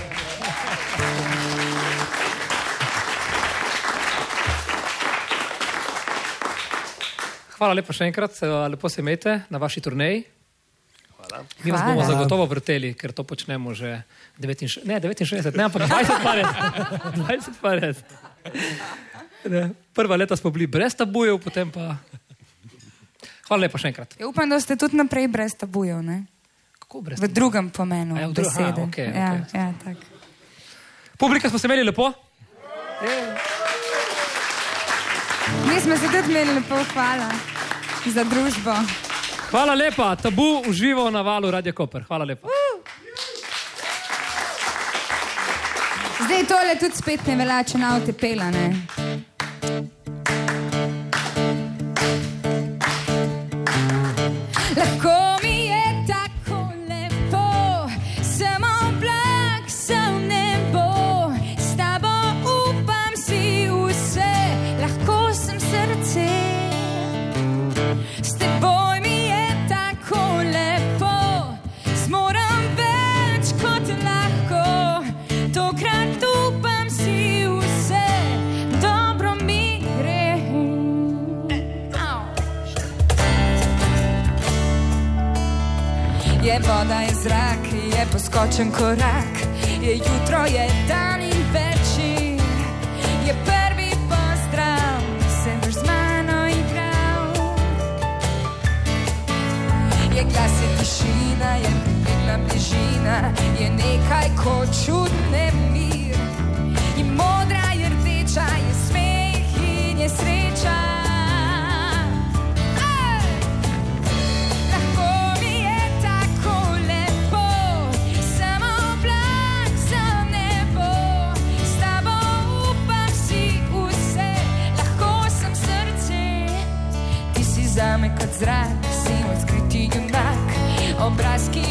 Hvala 7.62 7.74
lepa 7.74 7.94
še 7.94 8.04
enkrat, 8.04 8.34
se- 8.34 8.42
lepo 8.66 8.88
se 8.88 8.98
imejte 8.98 9.46
na 9.46 9.54
vaši 9.56 9.78
turneji. 9.78 10.24
Mi 11.62 11.70
vas 11.70 11.80
bomo 11.80 11.94
Hvala. 11.94 12.06
zagotovo 12.08 12.42
vrteli, 12.44 12.90
ker 12.92 13.12
to 13.12 13.22
počnemo 13.22 13.70
že 13.72 14.02
69, 14.36 14.82
ne, 14.82 14.98
69, 14.98 15.54
ne, 15.54 15.64
ampak 15.64 15.82
20 15.84 16.18
pa 16.18 16.32
res. 16.34 16.50
20 17.14 17.60
pa 17.62 17.70
res. 17.74 17.96
Ne, 19.44 19.62
prva 19.94 20.16
leta 20.16 20.34
smo 20.34 20.50
bili 20.50 20.66
brez 20.66 20.90
tabujev, 20.92 21.38
potem 21.38 21.70
pa. 21.70 22.02
Hvala 23.44 23.46
Hvala 23.46 23.60
lepa 23.62 23.78
še 23.78 23.88
enkrat. 23.88 24.18
Ja, 24.18 24.26
upam, 24.26 24.50
da 24.50 24.58
ste 24.58 24.74
tudi 24.74 24.98
naprej 24.98 25.28
brez 25.28 25.54
tabujev. 25.54 26.02
Ne? 26.02 26.26
Kako 26.80 27.00
brez 27.00 27.20
V 27.20 27.28
drugem 27.28 27.70
pomenu 27.70 28.16
A 28.16 28.20
ja, 28.20 28.26
v 28.26 28.32
dru- 28.32 28.42
aha, 28.44 28.58
besede. 28.58 28.80
okej, 28.82 29.06
ja, 29.06 29.30
okej. 29.38 29.54
ja, 29.54 29.66
tak. 29.78 29.96
Publika 31.16 31.46
smo 31.46 31.58
se 31.58 31.66
imeli 31.66 31.84
lepo. 31.84 32.10
Mi 35.62 35.78
smo 35.78 35.94
se 35.94 36.06
tudi 36.08 36.26
imeli 36.28 36.54
lepo, 36.54 36.74
hvala 36.90 37.51
za 38.11 38.24
družbo. 38.24 38.74
Hvala 39.50 39.74
lepa, 39.74 40.16
tabu 40.16 40.62
uživo 40.68 41.11
na 41.11 41.22
valu 41.22 41.50
Radio 41.50 41.72
Koper. 41.72 42.05
Hvala 42.09 42.24
lepa. 42.24 42.48
Zdaj 46.24 46.46
tole 46.46 46.78
tudi 46.80 46.96
spet 46.96 47.26
ne 47.26 47.36
velja, 47.36 47.62
če 47.64 47.78
na 47.78 47.96
avte 47.96 48.12
pela. 48.12 48.50
Ne? 48.50 49.01
Je 88.53 88.59
poskočen 88.59 88.72
korak, 88.72 89.48
je 89.82 89.96
jutro, 89.96 90.44
je 90.44 90.68
dan 90.88 91.01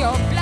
obraz, 0.06 0.32
ki 0.32 0.41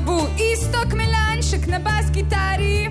Tabu, 0.00 0.26
isto 0.52 0.78
kmelanček 0.90 1.66
na 1.66 1.78
bas 1.78 2.08
kitari. 2.14 2.88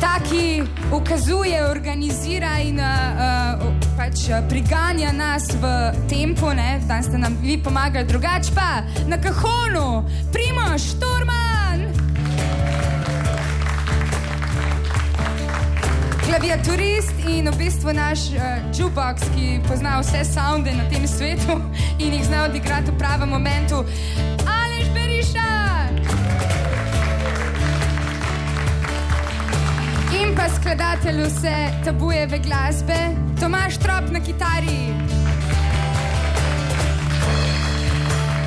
Ta, 0.00 0.18
ki 0.30 0.62
ukazuje, 0.90 1.62
organizira 1.70 2.58
in 2.66 2.82
uh, 2.82 3.62
pač 3.94 4.26
uh, 4.26 4.42
priganja 4.50 5.14
nas 5.14 5.46
v 5.54 5.70
tempo, 6.10 6.50
ne? 6.50 6.82
danes 6.88 7.06
ste 7.06 7.22
nam 7.22 7.38
vi 7.38 7.62
pomagali, 7.62 8.10
drugače 8.10 8.50
pa 8.58 8.82
na 9.06 9.22
kahonu, 9.22 10.02
Primoš, 10.34 10.98
Torman. 10.98 11.11
Klaviaturist 16.42 17.14
in 17.30 17.46
v 17.46 17.54
bistvu 17.54 17.92
naš 17.94 18.34
uh, 18.34 18.58
jukebox, 18.74 19.22
ki 19.30 19.60
pozna 19.62 20.00
vse 20.02 20.24
sounde 20.26 20.74
na 20.74 20.82
tem 20.90 21.06
svetu 21.06 21.54
in 22.02 22.16
jih 22.18 22.24
zna 22.26 22.50
odigrati 22.50 22.90
v 22.90 22.98
pravem 22.98 23.30
momentu. 23.30 23.86
Alež 24.42 24.90
Beriša! 24.90 25.46
In 30.18 30.34
pa 30.34 30.50
skladatelj 30.50 31.22
vse 31.30 31.54
tabujeve 31.86 32.42
glasbe, 32.42 32.98
Tomaš 33.38 33.78
Trop 33.78 34.10
na 34.10 34.18
kitari. 34.18 34.90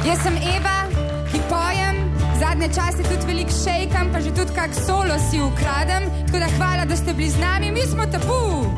Jaz 0.04 0.20
sem 0.20 0.36
Eva, 0.52 0.84
ki 1.32 1.40
pojem, 1.48 2.05
zadnje 2.40 2.68
čase 2.68 3.04
tudi 3.04 3.26
veliko 3.28 3.52
šejkam, 3.64 4.12
pa 4.14 4.20
že 4.22 4.32
tudi 4.36 4.52
kak 4.56 4.72
solo 4.74 5.16
si 5.30 5.42
ukradem. 5.42 6.04
Tako 6.26 6.40
da 6.40 6.48
hvala, 6.58 6.86
da 6.86 6.96
ste 6.96 7.14
bili 7.14 7.30
z 7.30 7.40
nami, 7.40 7.72
mi 7.72 7.82
smo 7.82 8.06
tabu. 8.06 8.72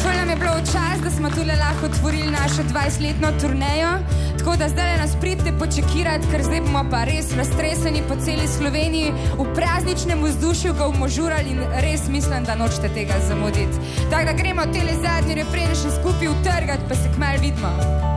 Ful 0.00 0.14
nam 0.16 0.28
je 0.30 0.36
bilo 0.36 0.54
v 0.56 0.64
čas, 0.72 0.96
da 1.04 1.10
smo 1.10 1.30
tule 1.30 1.56
lahko 1.56 1.86
otvorili 1.86 2.30
našo 2.30 2.62
20-letno 2.72 3.28
turnejo. 3.40 3.92
Tako 4.38 4.56
da 4.56 4.68
zdaj 4.68 4.96
nas 4.98 5.16
pridite 5.20 5.52
počekirati, 5.58 6.26
ker 6.30 6.42
zdaj 6.42 6.60
bomo 6.60 6.84
pa 6.90 7.04
res 7.04 7.32
raztreseni 7.36 8.02
po 8.08 8.16
celi 8.24 8.48
Sloveniji, 8.48 9.12
v 9.38 9.44
prazničnem 9.54 10.22
vzdušju 10.24 10.72
ga 10.72 10.88
bomo 10.88 11.08
žurali 11.08 11.50
in 11.50 11.60
res 11.84 12.08
mislim, 12.08 12.44
da 12.44 12.54
nočete 12.54 12.88
tega 12.88 13.20
zamuditi. 13.28 13.76
Tako 14.10 14.24
da 14.24 14.32
gremo 14.32 14.62
tele 14.72 14.94
zadnji 15.02 15.42
refren 15.42 15.74
še 15.74 15.98
skupaj 16.00 16.28
utrgati, 16.28 16.88
pa 16.88 16.94
se 16.94 17.10
kmalo 17.16 17.42
vidimo. 17.42 18.07